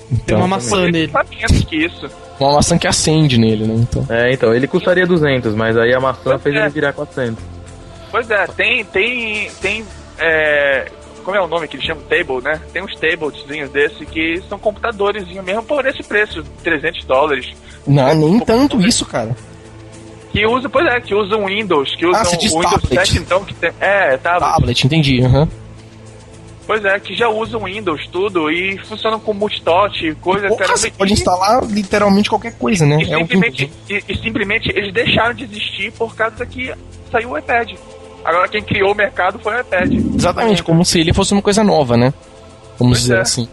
[0.09, 1.03] Tem Então, uma maçã nele.
[1.03, 2.07] Equipamentos que isso.
[2.39, 3.75] uma maçã que acende nele, né?
[3.77, 4.05] Então.
[4.09, 6.59] É, então, ele custaria 200, mas aí a maçã Pois fez é.
[6.59, 7.43] ele virar 400.
[8.11, 8.83] Pois é, tem.
[8.85, 9.49] tem.
[9.61, 9.85] tem.
[10.17, 10.87] É,
[11.23, 12.03] como é o nome que eles chamam?
[12.05, 12.59] Table, né?
[12.73, 17.53] Tem uns tablezinhos desse que são computadores mesmo por esse preço, 300 dólares.
[17.85, 19.35] Não, nem tanto isso, cara.
[20.31, 23.07] Que usam, pois é, que usam Windows, que usam Ah, o Windows tablet.
[23.07, 23.71] 7, então, que tem.
[23.79, 24.53] É, tablet.
[24.53, 25.21] Tablet, entendi.
[25.23, 25.47] aham.
[26.69, 31.13] Pois é, que já usam Windows, tudo, e funcionam com multitouch, coisa Porra, você pode
[31.13, 33.01] instalar literalmente qualquer coisa, né?
[33.01, 36.71] E É o simplesmente, e, e simplesmente eles deixaram de existir por causa que
[37.11, 37.71] saiu o iPad.
[38.23, 39.91] Agora quem criou o mercado foi o iPad.
[40.15, 42.13] Exatamente, como se ele fosse uma coisa nova, né?
[42.77, 43.21] Vamos Pois dizer é.
[43.21, 43.49] assim.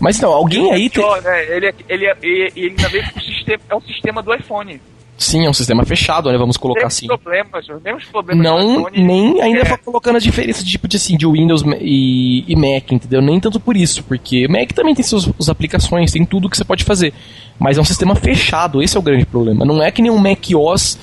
[0.00, 1.04] Mas então, alguém aí tem.
[1.04, 1.44] Pior, né?
[1.54, 4.34] Ele, é- ele, é- ele, ele ainda veio com o sistema, é um sistema do
[4.34, 4.80] iPhone.
[5.20, 6.38] Sim, é um sistema fechado, né?
[6.38, 7.06] Vamos colocar Mesmos assim.
[7.06, 9.04] problemas, os mesmos problemas Não, iPhone.
[9.04, 9.64] nem ainda é.
[9.66, 13.20] foi colocando a diferença de tipo de assim, de Windows e, e Mac, entendeu?
[13.20, 16.64] Nem tanto por isso, porque Mac também tem suas, suas aplicações, tem tudo que você
[16.64, 17.12] pode fazer.
[17.58, 19.62] Mas é um sistema fechado, esse é o grande problema.
[19.66, 20.98] Não é que nem um Mac OS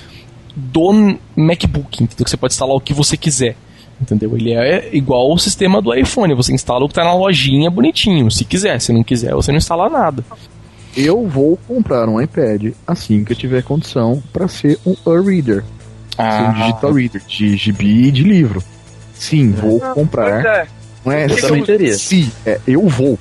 [0.55, 2.23] do MacBook, entendeu?
[2.23, 3.55] Que você pode instalar o que você quiser.
[4.01, 4.35] Entendeu?
[4.35, 6.33] Ele é igual o sistema do iPhone.
[6.33, 8.29] Você instala o que tá na lojinha bonitinho.
[8.31, 10.23] Se quiser, se não quiser, você não instala nada.
[10.95, 15.63] Eu vou comprar um iPad assim que eu tiver condição para ser um e-reader,
[16.15, 18.63] ser um digital reader, de gibi e de livro.
[19.13, 20.45] Sim, vou Pois comprar.
[20.45, 20.67] é.
[21.05, 21.93] Não é Eu se- também teria.
[21.97, 23.17] se, é eu vou.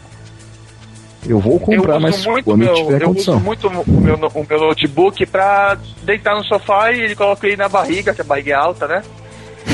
[1.28, 3.34] Eu vou comprar, eu mas quando meu, tiver eu condição.
[3.36, 7.56] uso muito o meu, o meu notebook pra deitar no sofá e ele coloca ele
[7.56, 9.02] na barriga, que a barriga é alta, né?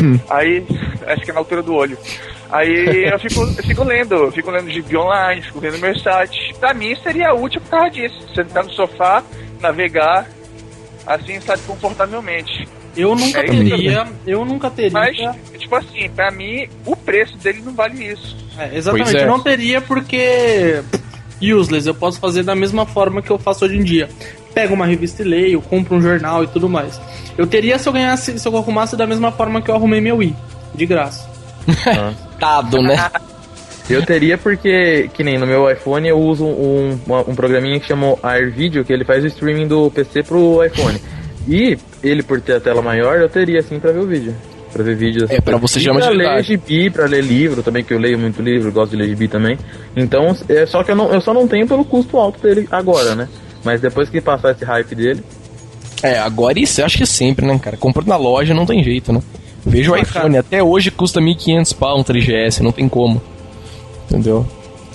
[0.02, 0.18] Hum.
[0.30, 0.64] Aí,
[1.06, 1.98] acho que é na altura do olho.
[2.52, 6.54] Aí eu fico, eu fico lendo, eu fico lendo gibi online, fico lendo meus sites.
[6.58, 8.28] Pra mim seria útil por causa disso.
[8.34, 9.22] Sentar no sofá,
[9.58, 10.28] navegar,
[11.06, 12.68] assim, sabe, confortavelmente.
[12.94, 14.06] Eu nunca É teria.
[14.26, 14.92] Eu nunca teria.
[14.92, 15.16] Mas,
[15.58, 18.36] tipo assim, pra mim, o preço dele não vale isso.
[18.58, 19.22] É, exatamente, é.
[19.22, 20.82] eu não teria porque
[21.40, 24.10] useless, eu posso fazer da mesma forma que eu faço hoje em dia.
[24.52, 27.00] Pego uma revista e leio, compro um jornal e tudo mais.
[27.38, 30.22] Eu teria se eu ganhasse, se eu arrumasse da mesma forma que eu arrumei meu
[30.22, 30.36] i,
[30.74, 31.32] de graça.
[32.38, 33.10] Dado, né?
[33.90, 36.98] Eu teria porque, que nem no meu iPhone, eu uso um,
[37.28, 40.98] um programinha que chama AirVideo, que ele faz o streaming do PC pro iPhone.
[41.48, 44.34] E ele, por ter a tela maior, eu teria sim pra ver o vídeo.
[44.72, 45.30] Pra ver vídeos.
[45.30, 48.40] É, pra você já pra ler gibi, pra ler livro também, que eu leio muito
[48.40, 49.58] livro, gosto de ler gibi também.
[49.94, 53.14] Então, é só que eu, não, eu só não tenho pelo custo alto dele agora,
[53.14, 53.28] né?
[53.64, 55.22] Mas depois que passar esse hype dele,
[56.02, 57.76] É, agora isso eu acho que é sempre, né, cara?
[57.76, 59.20] Comprando na loja não tem jeito, né?
[59.64, 63.22] Veja o iPhone, até hoje custa 1.500 pau um 3GS, não tem como.
[64.10, 64.46] Entendeu?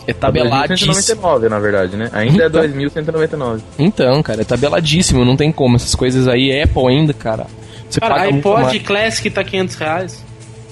[0.05, 0.93] É tabeladíssimo.
[0.93, 2.09] 2.199, na verdade, né?
[2.13, 2.61] Ainda é Então.
[2.61, 3.61] 2.199.
[3.77, 5.75] Então, cara, é tabeladíssimo, não tem como.
[5.75, 7.47] Essas coisas aí, Apple ainda, cara.
[7.89, 8.81] Você Cara, paga muito iPod mais.
[8.83, 10.23] Classic tá 500 reais.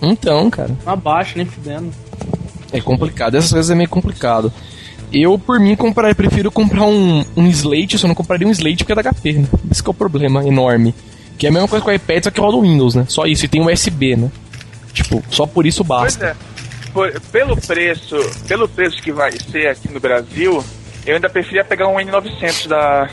[0.01, 1.89] Então, cara, Não abaixa, nem fudendo.
[2.71, 3.35] é complicado.
[3.35, 4.51] Essas coisas é meio complicado.
[5.11, 8.83] Eu, por mim, comprar, prefiro comprar um, um Slate, eu só não compraria um Slate
[8.83, 9.47] porque é da HP, né?
[9.71, 10.93] Esse que é o problema enorme.
[11.37, 13.05] Que é a mesma coisa com o iPad, só que roda o Windows, né?
[13.07, 14.31] Só isso, e tem USB, né?
[14.93, 16.25] Tipo, só por isso Pois basta.
[16.27, 16.35] é.
[16.93, 18.15] Por- pelo preço,
[18.47, 20.63] pelo preço que vai ser aqui no Brasil,
[21.05, 23.09] eu ainda preferia pegar um N900 da,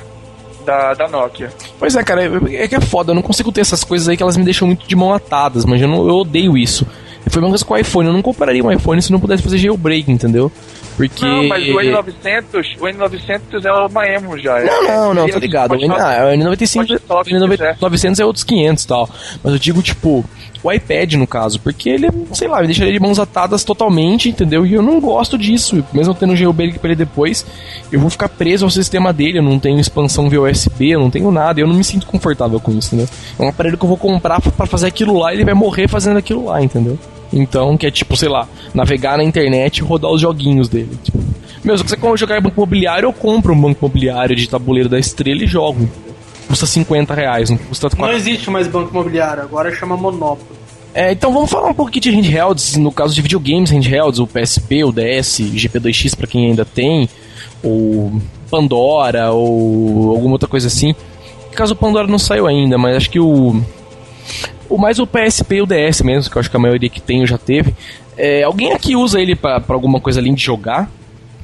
[0.65, 1.51] da, da Nokia.
[1.81, 4.17] Pois é, cara, é é que é foda, eu não consigo ter essas coisas aí
[4.17, 6.87] que elas me deixam muito de mão atadas, mas eu, não, eu odeio isso.
[7.29, 9.43] Foi a mesma coisa com o iPhone, eu não compraria um iPhone se não pudesse
[9.43, 10.51] fazer jailbreak, entendeu?
[10.97, 11.25] Porque.
[11.25, 14.59] Não, mas o N900, o N900 é uma emo já.
[14.61, 15.73] é- Não, não, não, tô é ligado.
[15.73, 17.77] O N- ah, o N95, pode falar o que o quiser.
[17.79, 19.09] N900 é outros 500 e tal.
[19.43, 20.25] Mas eu digo, tipo,
[20.63, 24.65] o iPad no caso, porque ele, sei lá, me deixaria de mãos atadas totalmente, entendeu?
[24.67, 25.85] E eu não gosto disso.
[25.93, 27.45] Mesmo tendo um jailbreak pra ele depois,
[27.91, 29.39] eu vou ficar preso ao sistema dele.
[29.39, 31.61] Eu não tenho expansão via USB, eu não tenho nada.
[31.61, 33.09] Eu não me sinto confortável com isso, entendeu?
[33.39, 35.89] É um aparelho que eu vou comprar pra fazer aquilo lá e ele vai morrer
[35.89, 36.99] fazendo aquilo lá, entendeu?
[37.33, 40.91] Então, que é tipo, sei lá, navegar na internet e rodar os joguinhos dele.
[41.03, 41.19] Tipo,
[41.65, 44.99] meu, se você quer jogar banco imobiliário, eu compro um banco imobiliário de tabuleiro da
[44.99, 45.89] estrela e jogo.
[46.49, 48.17] Custa 50 reais, não custa Não 4.
[48.17, 50.61] existe mais banco imobiliário, agora chama Monopoly.
[50.95, 54.85] É, então vamos falar um aqui de handhelds, no caso de videogames handhelds, o PSP,
[54.85, 57.09] o DS, GP2X pra quem ainda tem,
[57.63, 58.21] ou
[58.51, 60.89] Pandora, ou alguma outra coisa assim.
[61.49, 63.63] No caso o Pandora não saiu ainda, mas acho que o.
[64.73, 66.99] O mais o PSP e o DS mesmo, que eu acho que a maioria que
[67.01, 67.75] tem já teve.
[68.17, 70.91] É, alguém aqui usa ele pra, pra alguma coisa além de jogar?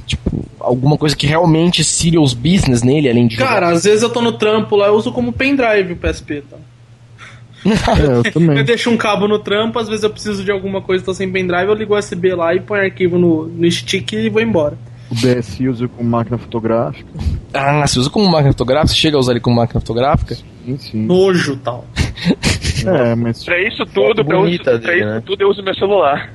[0.07, 3.49] Tipo, alguma coisa que realmente serious business nele, além de jogar?
[3.49, 6.57] Cara, às vezes eu tô no trampo lá, eu uso como pendrive o PSP, tá?
[7.99, 8.57] É, eu também.
[8.57, 11.31] Eu deixo um cabo no trampo, às vezes eu preciso de alguma coisa, tô sem
[11.31, 14.75] pendrive, eu ligo o USB lá e ponho arquivo no, no stick e vou embora.
[15.11, 17.09] O DS usa com máquina fotográfica.
[17.53, 18.93] Ah, você usa como máquina fotográfica?
[18.93, 20.35] Você chega a usar ele como máquina fotográfica?
[20.65, 21.05] Sim, sim.
[21.05, 21.85] Nojo tal.
[22.87, 23.43] É, mas.
[23.43, 25.23] Pra isso tudo, pra, bonita uso, pra dele, isso né?
[25.25, 26.31] tudo eu uso meu celular.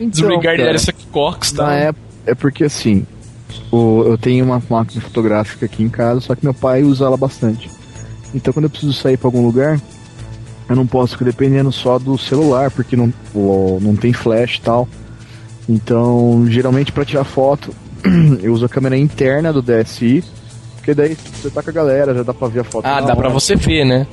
[0.00, 1.74] Desligar ele cara, era essa Cox, Na tá?
[1.74, 3.06] época, é porque assim,
[3.70, 7.16] o- eu tenho uma máquina fotográfica aqui em casa, só que meu pai usa ela
[7.16, 7.70] bastante.
[8.34, 9.80] Então quando eu preciso sair pra algum lugar,
[10.68, 14.60] eu não posso ficar dependendo só do celular, porque não, o- não tem flash e
[14.60, 14.88] tal.
[15.68, 17.72] Então, geralmente pra tirar foto,
[18.42, 20.24] eu uso a câmera interna do DSI,
[20.76, 22.84] porque daí você tá com a galera, já dá pra ver a foto.
[22.86, 23.34] Ah, dá pra hora.
[23.34, 24.06] você ver, né?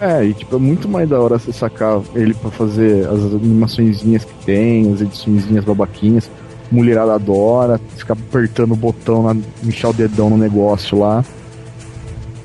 [0.00, 4.24] É, e tipo, é muito mais da hora você sacar ele pra fazer as animaçõezinhas
[4.24, 6.30] que tem, as ediçõezinhas babaquinhas.
[6.70, 11.24] Mulherada adora, ficar apertando o botão, na, o dedão no negócio lá.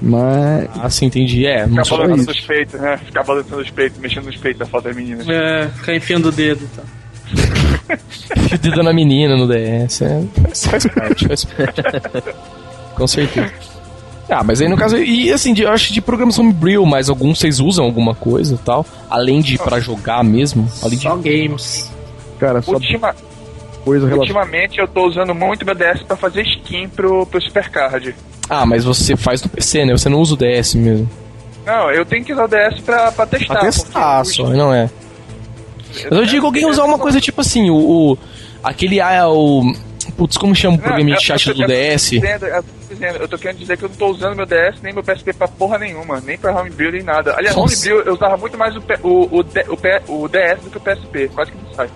[0.01, 0.69] Mas.
[0.75, 1.45] Ah, sim, entendi.
[1.45, 2.31] É, não Ficar só balançando isso.
[2.31, 2.97] os peitos, né?
[2.97, 5.27] Ficar balançando os peitos, mexendo nos peitos da foto das meninas.
[5.27, 6.85] É, ficar enfiando o dedo e tal.
[8.47, 10.01] fio dedo na menina no DS.
[10.01, 11.81] É, faz, faz parte, faz parte.
[12.95, 13.68] Com certeza.
[14.29, 17.39] Ah, mas aí no caso, e assim, de- eu acho de programação Homebrew, mas alguns
[17.39, 18.85] vocês usam alguma coisa e tal?
[19.09, 20.69] Além de pra jogar mesmo?
[20.83, 21.03] Além de...
[21.03, 21.91] Só games.
[22.39, 23.15] Cara, só Ultima-
[23.83, 28.15] coisa ultimamente eu tô usando muito meu DS pra fazer skin pro, pro Supercard.
[28.47, 29.93] Ah, mas você faz no PC, né?
[29.93, 31.09] Você não usa o DS mesmo.
[31.65, 33.53] Não, eu tenho que usar o DS pra, pra testar.
[33.55, 34.89] Pra testar só, não é?
[36.09, 37.75] Mas eu digo alguém usar uma coisa tipo assim, o.
[38.13, 38.17] o-
[38.63, 39.01] aquele.
[39.01, 39.63] Ah, é o.
[40.15, 42.11] Putz, como chama o Não, programinha de chat eu- do eu DS?
[42.89, 45.33] Dizendo- eu tô querendo dizer que eu não tô usando meu DS nem meu PSP
[45.33, 47.33] pra porra nenhuma, nem pra Homebrew nem nada.
[47.35, 47.73] Aliás, Nossa.
[47.75, 51.27] Homebrew eu usava muito mais o, o, o, o, o DS do que o PSP,
[51.33, 51.89] quase que não sai.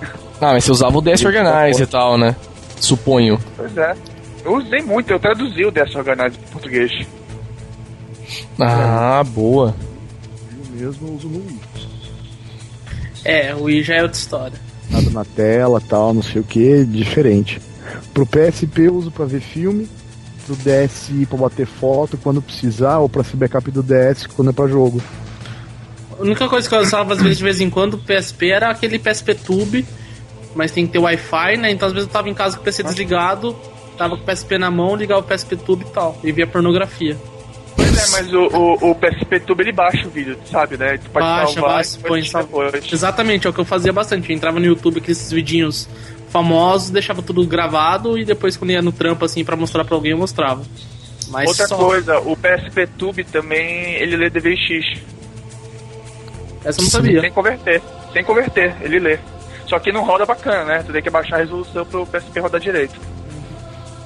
[0.40, 2.36] Ah, mas você usava o DS Organize e tal, né?
[2.76, 3.40] Suponho.
[3.56, 3.96] Pois é.
[4.44, 6.92] Eu usei muito, eu traduzi o DS Organized pro português.
[8.60, 9.74] Ah, boa.
[10.52, 11.60] Eu mesmo uso no Wii.
[13.24, 14.60] É, o Wii já é outra história.
[14.90, 17.60] Nada na tela tal, não sei o que, diferente.
[18.14, 19.88] Pro PSP eu uso pra ver filme,
[20.48, 24.52] pro DSi pra bater foto quando precisar, ou pra ser backup do DS quando é
[24.52, 25.02] pra jogo.
[26.18, 28.70] A única coisa que eu usava às vezes de vez em quando o PSP era
[28.70, 29.86] aquele PSP Tube,
[30.54, 31.70] mas tem que ter Wi-Fi, né?
[31.70, 33.54] Então às vezes eu tava em casa com o PC desligado,
[33.96, 37.16] tava com o PSP na mão, ligava o PSP Tube e tal, e via pornografia.
[37.76, 40.98] Pois é, mas o, o, o PSP Tube ele baixa o vídeo, sabe, né?
[40.98, 42.72] Tu pode Baixa, salvar baixa, põe salva.
[42.90, 44.30] Exatamente, é o que eu fazia bastante.
[44.30, 45.88] Eu entrava no YouTube, aqueles vidinhos
[46.30, 50.12] famosos, deixava tudo gravado e depois quando ia no trampo assim pra mostrar pra alguém
[50.12, 50.62] eu mostrava.
[51.28, 51.76] Mas Outra só.
[51.76, 55.00] coisa, o PSP Tube também, ele lê DVX.
[56.64, 57.20] Essa eu não sabia.
[57.20, 57.82] Sem converter.
[58.12, 59.18] Sem converter, ele lê.
[59.66, 60.82] Só que não roda bacana, né?
[60.86, 62.98] Tu tem que baixar a resolução pro PSP rodar direito.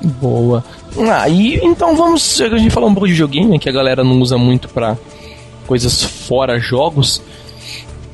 [0.02, 0.64] Boa.
[1.08, 2.40] Ah, e então vamos.
[2.40, 4.96] A gente falou um pouco de joguinho, que a galera não usa muito pra
[5.66, 7.22] coisas fora jogos.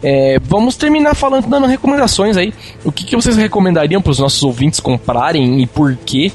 [0.03, 2.53] É, vamos terminar falando, dando recomendações aí.
[2.85, 6.31] O que, que vocês recomendariam pros nossos ouvintes comprarem e por quê?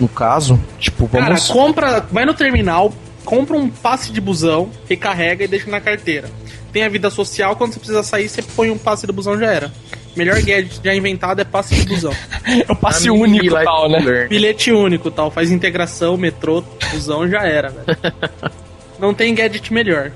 [0.00, 1.48] No caso, tipo, Cara, vamos.
[1.48, 2.92] compra, vai no terminal,
[3.24, 6.28] compra um passe de busão, recarrega e deixa na carteira.
[6.72, 9.52] Tem a vida social, quando você precisa sair, você põe um passe de busão já
[9.52, 9.70] era.
[10.16, 12.12] Melhor gadget já inventado é passe de busão.
[12.44, 14.26] É o passe A único e tal, né?
[14.28, 18.14] Bilhete único tal, faz integração, metrô, busão já era, velho.
[18.98, 20.10] Não tem gadget melhor.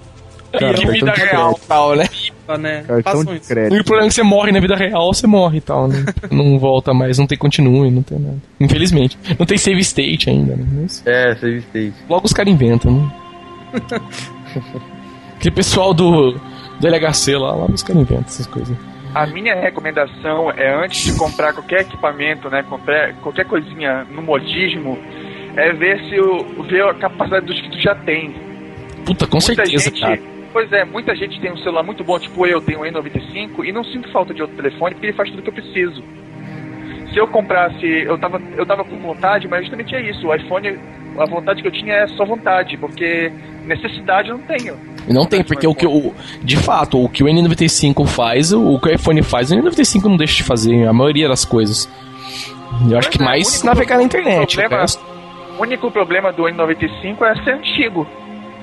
[0.53, 2.09] Cara, de cartão vida de real tal, né?
[2.47, 2.85] Tá, né?
[2.87, 3.53] Cartão Façam de isso.
[3.53, 3.81] E crédito.
[3.81, 6.05] o problema é que você morre na vida real, você morre e tal, né?
[6.31, 8.37] não volta mais, não tem continue, não tem nada.
[8.61, 9.19] Infelizmente.
[9.39, 10.65] Não tem save state ainda, né?
[10.81, 11.95] Mas É, save state.
[12.09, 13.13] logo os caras inventam, né?
[15.37, 16.33] Aquele pessoal do,
[16.81, 18.77] do LHC lá, lá os caras inventam essas coisas.
[19.15, 24.99] A minha recomendação é antes de comprar qualquer equipamento, né, comprar qualquer coisinha no modismo,
[25.57, 28.35] é ver se o ver a capacidade dos que tu já tem.
[29.05, 30.21] Puta, com muita certeza, gente, cara.
[30.57, 33.73] Pois é, muita gente tem um celular muito bom, tipo eu tenho um E95 e
[33.73, 36.03] não sinto falta de outro telefone porque ele faz tudo que eu preciso.
[37.13, 40.27] Se eu comprasse, eu tava, eu tava com vontade, mas justamente é isso.
[40.27, 40.79] O iPhone,
[41.19, 43.31] a vontade que eu tinha é só vontade, porque
[43.67, 44.79] necessidade eu não tenho.
[45.07, 46.15] Não tem, porque o que o.
[46.43, 50.17] De fato, o que o N95 faz, o que o iPhone faz, o N95 não
[50.17, 51.87] deixa de fazer a maioria das coisas.
[52.91, 54.57] Eu acho que é, mais navegar na internet.
[54.57, 54.87] problema-
[55.59, 58.07] O único problema do N95 é ser antigo.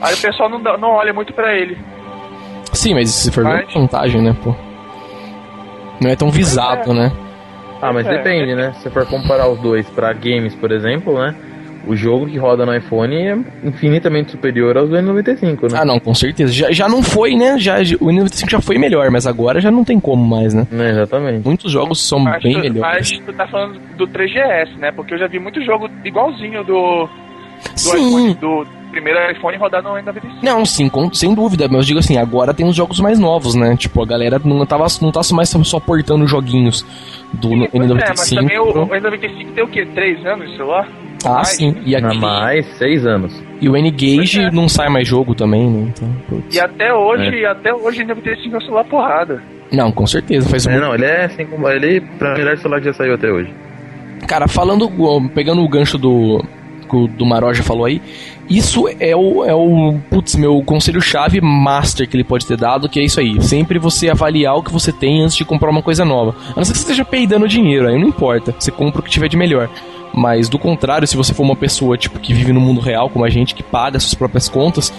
[0.03, 1.77] Aí o pessoal não, dá- não olha muito pra ele.
[2.73, 4.53] Sim, mas se for ver, Mas- é vantagem, né, pô?
[6.01, 7.11] Não é tão visado, né?
[7.81, 8.17] Ah, mas É.
[8.17, 8.73] depende, né?
[8.81, 11.35] Se for comparar os dois pra games, por exemplo, né?
[11.85, 15.79] O jogo que roda no iPhone é infinitamente superior aos do N95, né?
[15.81, 16.51] Ah, não, com certeza.
[16.53, 17.57] Já, já não foi, né?
[17.59, 20.65] Já, o N95 já foi melhor, mas agora já não tem como mais, né?
[20.71, 21.45] Né, exatamente.
[21.45, 23.11] Muitos jogos são Mas, bem tu, melhores.
[23.11, 24.91] mas tu tá falando do 3GS, né?
[24.93, 27.09] Porque eu já vi muito jogo igualzinho do, do
[27.75, 28.07] Sim.
[28.07, 30.21] iPhone, do primeiro iPhone rodar no N95.
[30.41, 33.55] Não, sim, com- sem dúvida, mas eu digo assim, agora tem os jogos mais novos,
[33.55, 33.75] né?
[33.75, 36.85] Tipo, a galera não, tava, não tá mais só portando joguinhos
[37.33, 38.01] do Sim, pois N95.
[38.01, 39.85] é, mas também o, o N95 tem o quê?
[39.93, 40.87] 3 anos de celular?
[41.25, 41.47] Ah, mais.
[41.49, 41.75] sim.
[41.85, 43.33] E, aqui, mais, seis anos.
[43.61, 44.51] e o N-Gage é.
[44.51, 45.91] não sai mais jogo também, né?
[45.95, 46.55] Então, putz.
[46.55, 49.41] E até hoje, até hoje o N95 é um celular porrada.
[49.71, 50.83] Não, com certeza, faz É, muito.
[50.83, 51.67] não, ele é assim como.
[51.69, 53.51] Ele, pra melhor celular que já saiu até hoje.
[54.27, 54.89] Cara, falando,
[55.33, 56.43] pegando o gancho do,
[57.07, 58.01] do Maroja falou aí,
[58.49, 62.99] isso é o, é o putz, meu conselho-chave master que ele pode ter dado, que
[62.99, 63.41] é isso aí.
[63.41, 66.35] Sempre você avaliar o que você tem antes de comprar uma coisa nova.
[66.51, 68.53] A não ser que você esteja peidando dinheiro, aí não importa.
[68.57, 69.69] Você compra o que tiver de melhor.
[70.13, 73.25] Mas do contrário, se você for uma pessoa tipo que vive no mundo real, como
[73.25, 74.93] a gente, que paga suas próprias contas,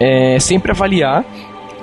[0.00, 1.24] é sempre avaliar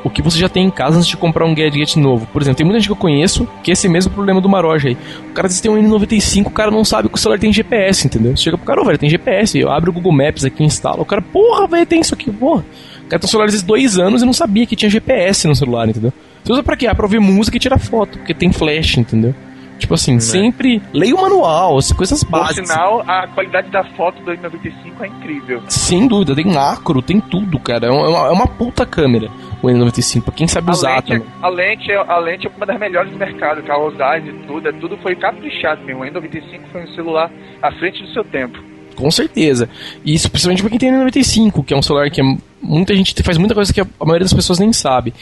[0.04, 2.26] o que você já tem em casa antes de comprar um gadget novo.
[2.28, 4.90] Por exemplo, tem muita gente que eu conheço que é esse mesmo problema do Maroja
[4.90, 4.98] aí.
[5.30, 7.52] O cara diz que tem um N95, o cara não sabe que o celular tem
[7.52, 8.36] GPS, entendeu?
[8.36, 9.58] Você chega pro cara, ô, velho, tem GPS.
[9.60, 11.02] Eu abro o Google Maps aqui instalo.
[11.02, 12.66] O cara, porra, velho, tem isso aqui, porra.
[13.06, 15.56] O cara tem um celular de dois anos e não sabia que tinha GPS no
[15.56, 16.14] celular, entendeu?
[16.44, 16.88] Você usa pra quê?
[16.88, 19.36] Ah, pra ouvir música e tirar foto, porque tem flash, entendeu?
[19.80, 20.20] Tipo assim, né?
[20.20, 22.68] sempre leia o manual, as coisas básicas.
[22.68, 25.64] Por sinal, a qualidade da foto do N95 é incrível.
[25.68, 27.88] Sem dúvida, tem macro, tem tudo, cara.
[27.88, 29.30] É uma, é uma puta câmera
[29.62, 31.28] o N95, pra quem sabe a usar lente, também.
[31.42, 34.70] A lente, a lente é uma das melhores do mercado, que a usagem e tudo,
[34.70, 36.02] é, tudo foi caprichado mesmo.
[36.02, 38.58] O N95 foi um celular à frente do seu tempo.
[38.96, 39.70] Com certeza.
[40.04, 42.24] E isso principalmente pra quem tem N95, que é um celular que é,
[42.62, 45.14] muita gente faz muita coisa que a maioria das pessoas nem sabe.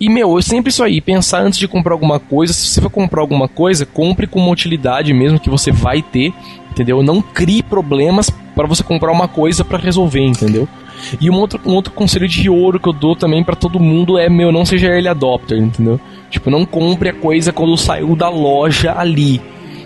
[0.00, 2.88] E, meu, eu sempre isso aí, pensar antes de comprar alguma coisa, se você for
[2.88, 6.32] comprar alguma coisa, compre com uma utilidade mesmo que você vai ter,
[6.70, 7.02] entendeu?
[7.02, 10.66] Não crie problemas para você comprar uma coisa para resolver, entendeu?
[11.20, 14.18] E um outro, um outro conselho de ouro que eu dou também para todo mundo
[14.18, 16.00] é, meu, não seja early adopter, entendeu?
[16.30, 19.40] Tipo, não compre a coisa quando saiu da loja ali.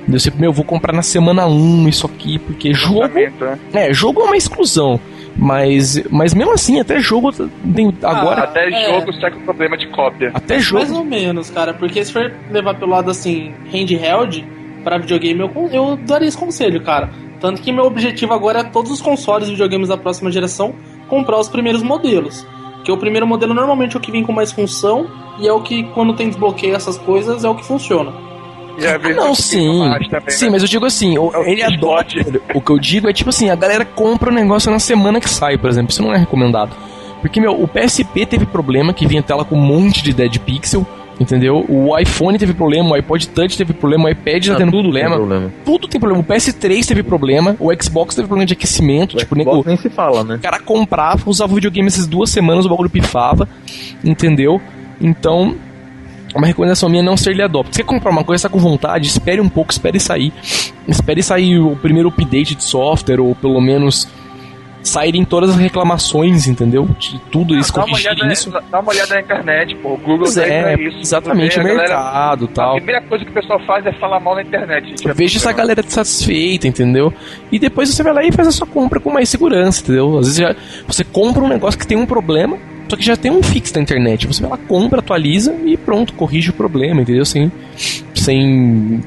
[0.09, 3.01] Eu sempre, meu, vou comprar na semana 1 isso aqui, porque jogo.
[3.09, 3.89] Né?
[3.89, 5.01] É, jogo é uma exclusão.
[5.37, 8.43] Mas, mas mesmo assim, até jogo tem agora.
[8.43, 8.95] Ah, até é.
[8.95, 10.31] jogo está com problema de cópia.
[10.33, 10.85] Até jogo.
[10.85, 14.47] Mais ou menos, cara, porque se for levar pelo lado assim, handheld,
[14.85, 17.11] para videogame, eu, eu daria esse conselho, cara.
[17.41, 20.75] Tanto que meu objetivo agora é todos os consoles e videogames da próxima geração
[21.09, 22.47] comprar os primeiros modelos.
[22.85, 25.09] Que o primeiro modelo normalmente é o que vem com mais função
[25.41, 28.13] e é o que, quando tem desbloqueio essas coisas, é o que funciona.
[28.79, 29.79] Ah, não, sim.
[30.11, 30.51] Também, sim, né?
[30.53, 32.15] mas eu digo assim, o, é ele adota.
[32.55, 35.29] O que eu digo é tipo assim, a galera compra o negócio na semana que
[35.29, 35.91] sai, por exemplo.
[35.91, 36.75] Isso não é recomendado.
[37.21, 40.87] Porque, meu, o PSP teve problema que vinha tela com um monte de dead pixel.
[41.19, 41.65] Entendeu?
[41.69, 44.83] O iPhone teve problema, o iPod Touch teve problema, o iPad já ah, tendo tudo
[44.83, 45.17] problema.
[45.17, 45.53] problema.
[45.65, 46.23] Tudo tem problema.
[46.23, 49.17] O PS3 teve problema, o Xbox teve problema de aquecimento.
[49.17, 50.35] O tipo, Xbox nem se fala, né?
[50.37, 53.49] O cara comprava, usava o videogame essas duas semanas, o bagulho pifava.
[54.03, 54.61] Entendeu?
[55.01, 55.55] Então,
[56.35, 57.73] uma recomendação minha é não ser ele adopta.
[57.73, 60.33] Se você comprar uma coisa, está com vontade, espere um pouco, espere sair.
[60.87, 64.09] Espere sair o primeiro update de software, ou pelo menos
[64.85, 66.87] saírem todas as reclamações, entendeu?
[66.99, 68.51] De tudo isso, dá corrigirem isso.
[68.51, 69.95] Dá uma olhada na internet, pô.
[69.95, 70.99] O Google pois é, isso.
[70.99, 72.73] Exatamente, o mercado e tal.
[72.73, 74.89] A primeira coisa que o pessoal faz é falar mal na internet.
[74.89, 77.13] Gente, Veja essa galera satisfeita, entendeu?
[77.51, 80.19] E depois você vai lá e faz a sua compra com mais segurança, entendeu?
[80.19, 80.55] Às vezes já,
[80.87, 82.59] você compra um negócio que tem um problema,
[82.89, 84.27] só que já tem um fix na internet.
[84.27, 87.25] Você vai lá, compra, atualiza e pronto, corrige o problema, entendeu?
[87.25, 87.51] Sem,
[88.15, 89.03] sem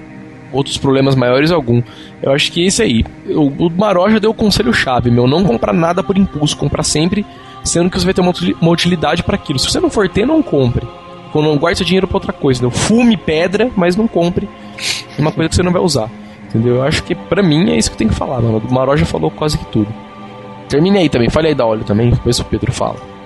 [0.52, 1.82] outros problemas maiores algum.
[2.22, 3.06] Eu acho que esse aí.
[3.30, 5.28] O, o Maroja deu o conselho chave, meu.
[5.28, 7.26] Não comprar nada por impulso, comprar sempre,
[7.64, 9.60] sendo que você vai ter uma, uma utilidade para aquilo.
[9.60, 10.88] Se você não for ter, não compre.
[11.36, 12.66] Não guarde seu dinheiro para outra coisa.
[12.66, 12.80] Entendeu?
[12.80, 14.50] Fume pedra, mas não compre
[15.20, 16.10] uma coisa que você não vai usar.
[16.50, 16.78] Entendeu?
[16.78, 18.62] Eu acho que pra mim é isso que tem que falar, mano.
[18.68, 19.94] O Maroja falou quase que tudo.
[20.68, 23.17] Terminei também, falei aí da óleo também, depois o Pedro fala.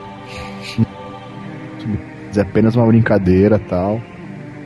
[2.35, 4.01] É apenas uma brincadeira tal.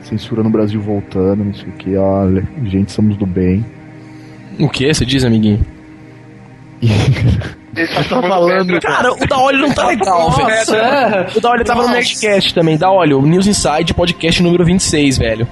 [0.02, 3.64] Censura no Brasil voltando, não sei o que, olha, gente, somos do bem.
[4.58, 5.64] O que você diz, amiguinho?
[7.94, 8.80] Tá falando.
[8.80, 10.74] Cara, o da Olho não tá legal, velho.
[10.76, 11.26] É.
[11.34, 12.76] O da Olho tava no Nerdcast também.
[12.78, 15.46] Da Olho, News Inside, podcast número 26, velho.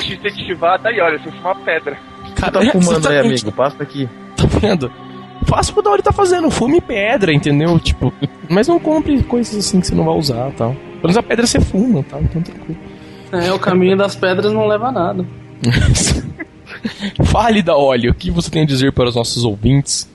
[0.00, 1.96] Te incentivar, tá aí, olha, você uma pedra.
[2.36, 3.50] Cara, tá fumando tá aí, amigo?
[3.52, 4.08] Passa aqui.
[4.36, 4.92] Tá vendo?
[5.46, 7.78] Faça o que o da Olho tá fazendo, fume pedra, entendeu?
[7.80, 8.12] Tipo,
[8.48, 10.76] mas não compre coisas assim que você não vai usar tal.
[11.00, 12.18] Pelo menos a pedra você fuma, tá?
[12.20, 12.78] Então tranquilo.
[13.32, 15.24] É, o caminho das pedras não leva a nada.
[17.24, 20.08] Fale da óleo, o que você tem a dizer para os nossos ouvintes?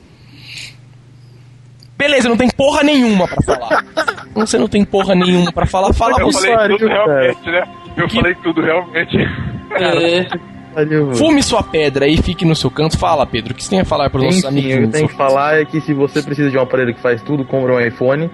[1.97, 3.85] Beleza, não tem porra nenhuma pra falar.
[4.35, 6.53] Você não tem porra nenhuma pra falar, fala Eu você.
[6.53, 7.63] falei tudo realmente, né?
[7.95, 8.15] Eu que...
[8.15, 9.17] falei tudo realmente.
[9.71, 10.27] É.
[11.15, 12.97] Fume sua pedra e fique no seu canto.
[12.97, 14.73] Fala, Pedro, o que você tem a falar para os nossos amigos?
[14.73, 17.01] O que eu tenho que falar é que se você precisa de um aparelho que
[17.01, 18.29] faz tudo, compre um iPhone.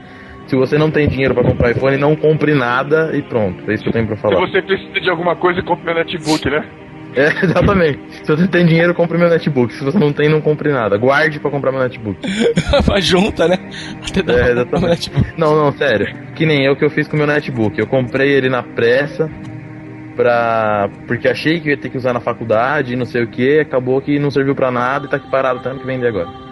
[0.50, 3.70] Se você não tem dinheiro para comprar iPhone, não compre nada e pronto.
[3.70, 4.36] É isso que eu tenho para falar.
[4.36, 6.66] Se você precisa de alguma coisa, compre meu netbook, né?
[7.16, 8.00] É, exatamente.
[8.24, 9.72] Se você tem dinheiro, compre meu netbook.
[9.72, 10.98] Se você não tem, não compre nada.
[10.98, 12.18] Guarde para comprar meu netbook.
[13.00, 13.60] Junta, né?
[14.04, 15.12] Até é, exatamente.
[15.38, 16.08] Não, não, sério.
[16.34, 17.78] Que nem eu que eu fiz com meu netbook.
[17.78, 19.30] Eu comprei ele na pressa
[20.16, 20.90] pra.
[21.06, 23.60] Porque achei que ia ter que usar na faculdade e não sei o que.
[23.60, 26.49] Acabou que não serviu para nada e tá aqui parado tanto que vender agora.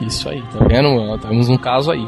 [0.00, 1.18] Isso aí, tá vendo?
[1.18, 2.06] Temos um caso aí.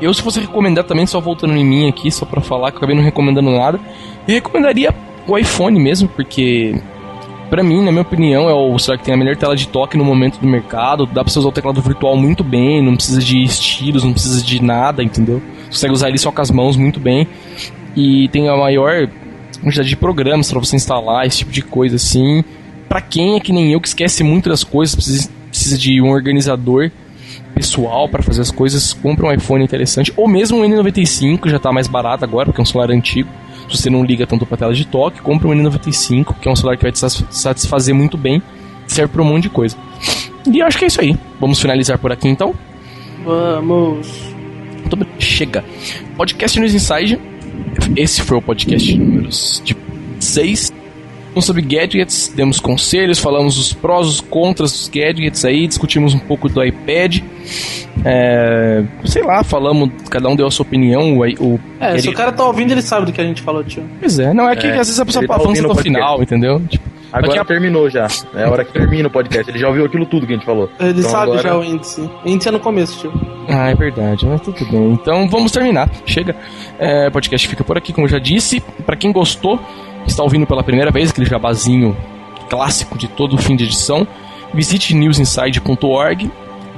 [0.00, 2.78] Eu, se fosse recomendar também, só voltando em mim aqui, só para falar que eu
[2.78, 3.78] acabei não recomendando nada,
[4.26, 4.94] eu recomendaria
[5.26, 6.74] o iPhone mesmo, porque
[7.48, 9.96] pra mim, na minha opinião, é o celular que tem a melhor tela de toque
[9.96, 11.06] no momento do mercado.
[11.06, 14.42] Dá pra você usar o teclado virtual muito bem, não precisa de estilos, não precisa
[14.42, 15.42] de nada, entendeu?
[15.64, 17.28] Você consegue usar ele só com as mãos muito bem.
[17.94, 19.08] E tem a maior
[19.62, 22.42] quantidade de programas para você instalar, esse tipo de coisa assim.
[22.88, 26.10] Pra quem é que nem eu, que esquece muito das coisas, precisa, precisa de um
[26.10, 26.90] organizador
[27.54, 31.70] pessoal para fazer as coisas, compra um iPhone interessante, ou mesmo um N95, já tá
[31.70, 33.28] mais barato agora, porque é um celular antigo.
[33.68, 36.56] Se você não liga tanto pra tela de toque, compra um N95, que é um
[36.56, 38.42] celular que vai te satisfazer muito bem,
[38.86, 39.76] serve para um monte de coisa.
[40.50, 41.16] E eu acho que é isso aí.
[41.38, 42.54] Vamos finalizar por aqui então?
[43.22, 44.08] Vamos.
[45.18, 45.62] Chega.
[46.16, 47.20] Podcast News Inside.
[47.94, 50.72] Esse foi o podcast número 6
[51.40, 56.48] sobre gadgets, demos conselhos, falamos os prós, os contras dos gadgets aí, discutimos um pouco
[56.48, 57.20] do iPad.
[58.04, 61.18] É, sei lá, falamos, cada um deu a sua opinião.
[61.18, 62.02] O, o é, ele...
[62.02, 63.84] se o cara tá ouvindo, ele sabe do que a gente falou, tio.
[64.00, 66.60] Pois é, não é que é, às vezes a pessoa tá avança no final, entendeu?
[66.68, 67.44] Tipo, Agora a...
[67.44, 68.06] terminou já.
[68.34, 69.50] É a hora que termina o podcast.
[69.50, 70.70] Ele já ouviu aquilo tudo que a gente falou.
[70.80, 71.42] Ele então sabe agora...
[71.42, 72.00] já o índice.
[72.00, 73.12] O índice é no começo, tio.
[73.48, 74.92] Ah, é verdade, mas tudo bem.
[74.92, 75.90] Então vamos terminar.
[76.06, 76.34] Chega.
[76.78, 78.60] É, o podcast fica por aqui, como eu já disse.
[78.86, 79.60] Para quem gostou,
[80.06, 81.96] está ouvindo pela primeira vez, aquele jabazinho
[82.48, 84.06] clássico de todo fim de edição,
[84.52, 86.30] visite newsinside.org,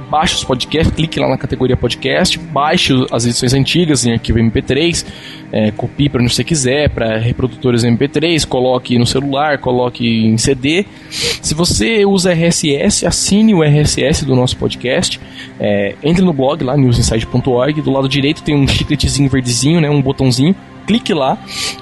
[0.09, 5.05] baixe os podcasts, clique lá na categoria podcast, baixe as edições antigas em arquivo MP3,
[5.51, 10.85] é, copie para onde você quiser, para reprodutores MP3, coloque no celular, coloque em CD.
[11.09, 15.19] Se você usa RSS, assine o RSS do nosso podcast,
[15.59, 20.01] é, entre no blog lá, newsinside.org, do lado direito tem um chicletezinho verdezinho, né, um
[20.01, 20.55] botãozinho,
[20.85, 21.37] clique lá,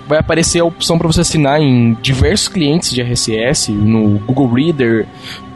[0.08, 5.08] vai aparecer a opção para você assinar em diversos clientes de RSS, no Google Reader,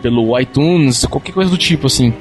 [0.01, 2.13] pelo iTunes, qualquer coisa do tipo assim.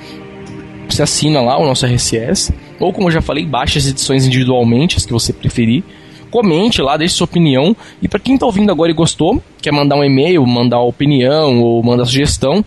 [0.88, 4.96] Você assina lá o nosso RSS, ou como eu já falei, baixe as edições individualmente,
[4.96, 5.82] as que você preferir.
[6.30, 7.74] Comente lá, deixe sua opinião.
[8.00, 11.82] E para quem está ouvindo agora e gostou, quer mandar um e-mail, mandar opinião ou
[11.82, 12.64] mandar sugestão,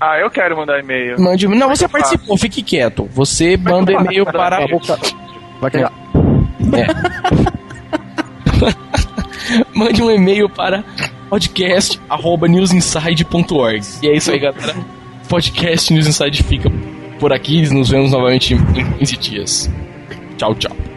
[0.00, 1.20] ah, eu quero mandar e-mail.
[1.20, 3.06] Mande, não, você participou, fique quieto.
[3.12, 4.66] Você manda e-mail para.
[5.60, 5.92] Vai criar.
[6.72, 7.60] É.
[9.74, 10.84] Mande um e-mail para
[11.28, 13.80] podcast@newsinside.org.
[14.02, 14.74] E é isso aí, galera.
[15.28, 16.70] Podcast News Inside fica
[17.18, 17.62] por aqui.
[17.72, 19.70] Nos vemos novamente em 15 dias.
[20.36, 20.89] Tchau, tchau.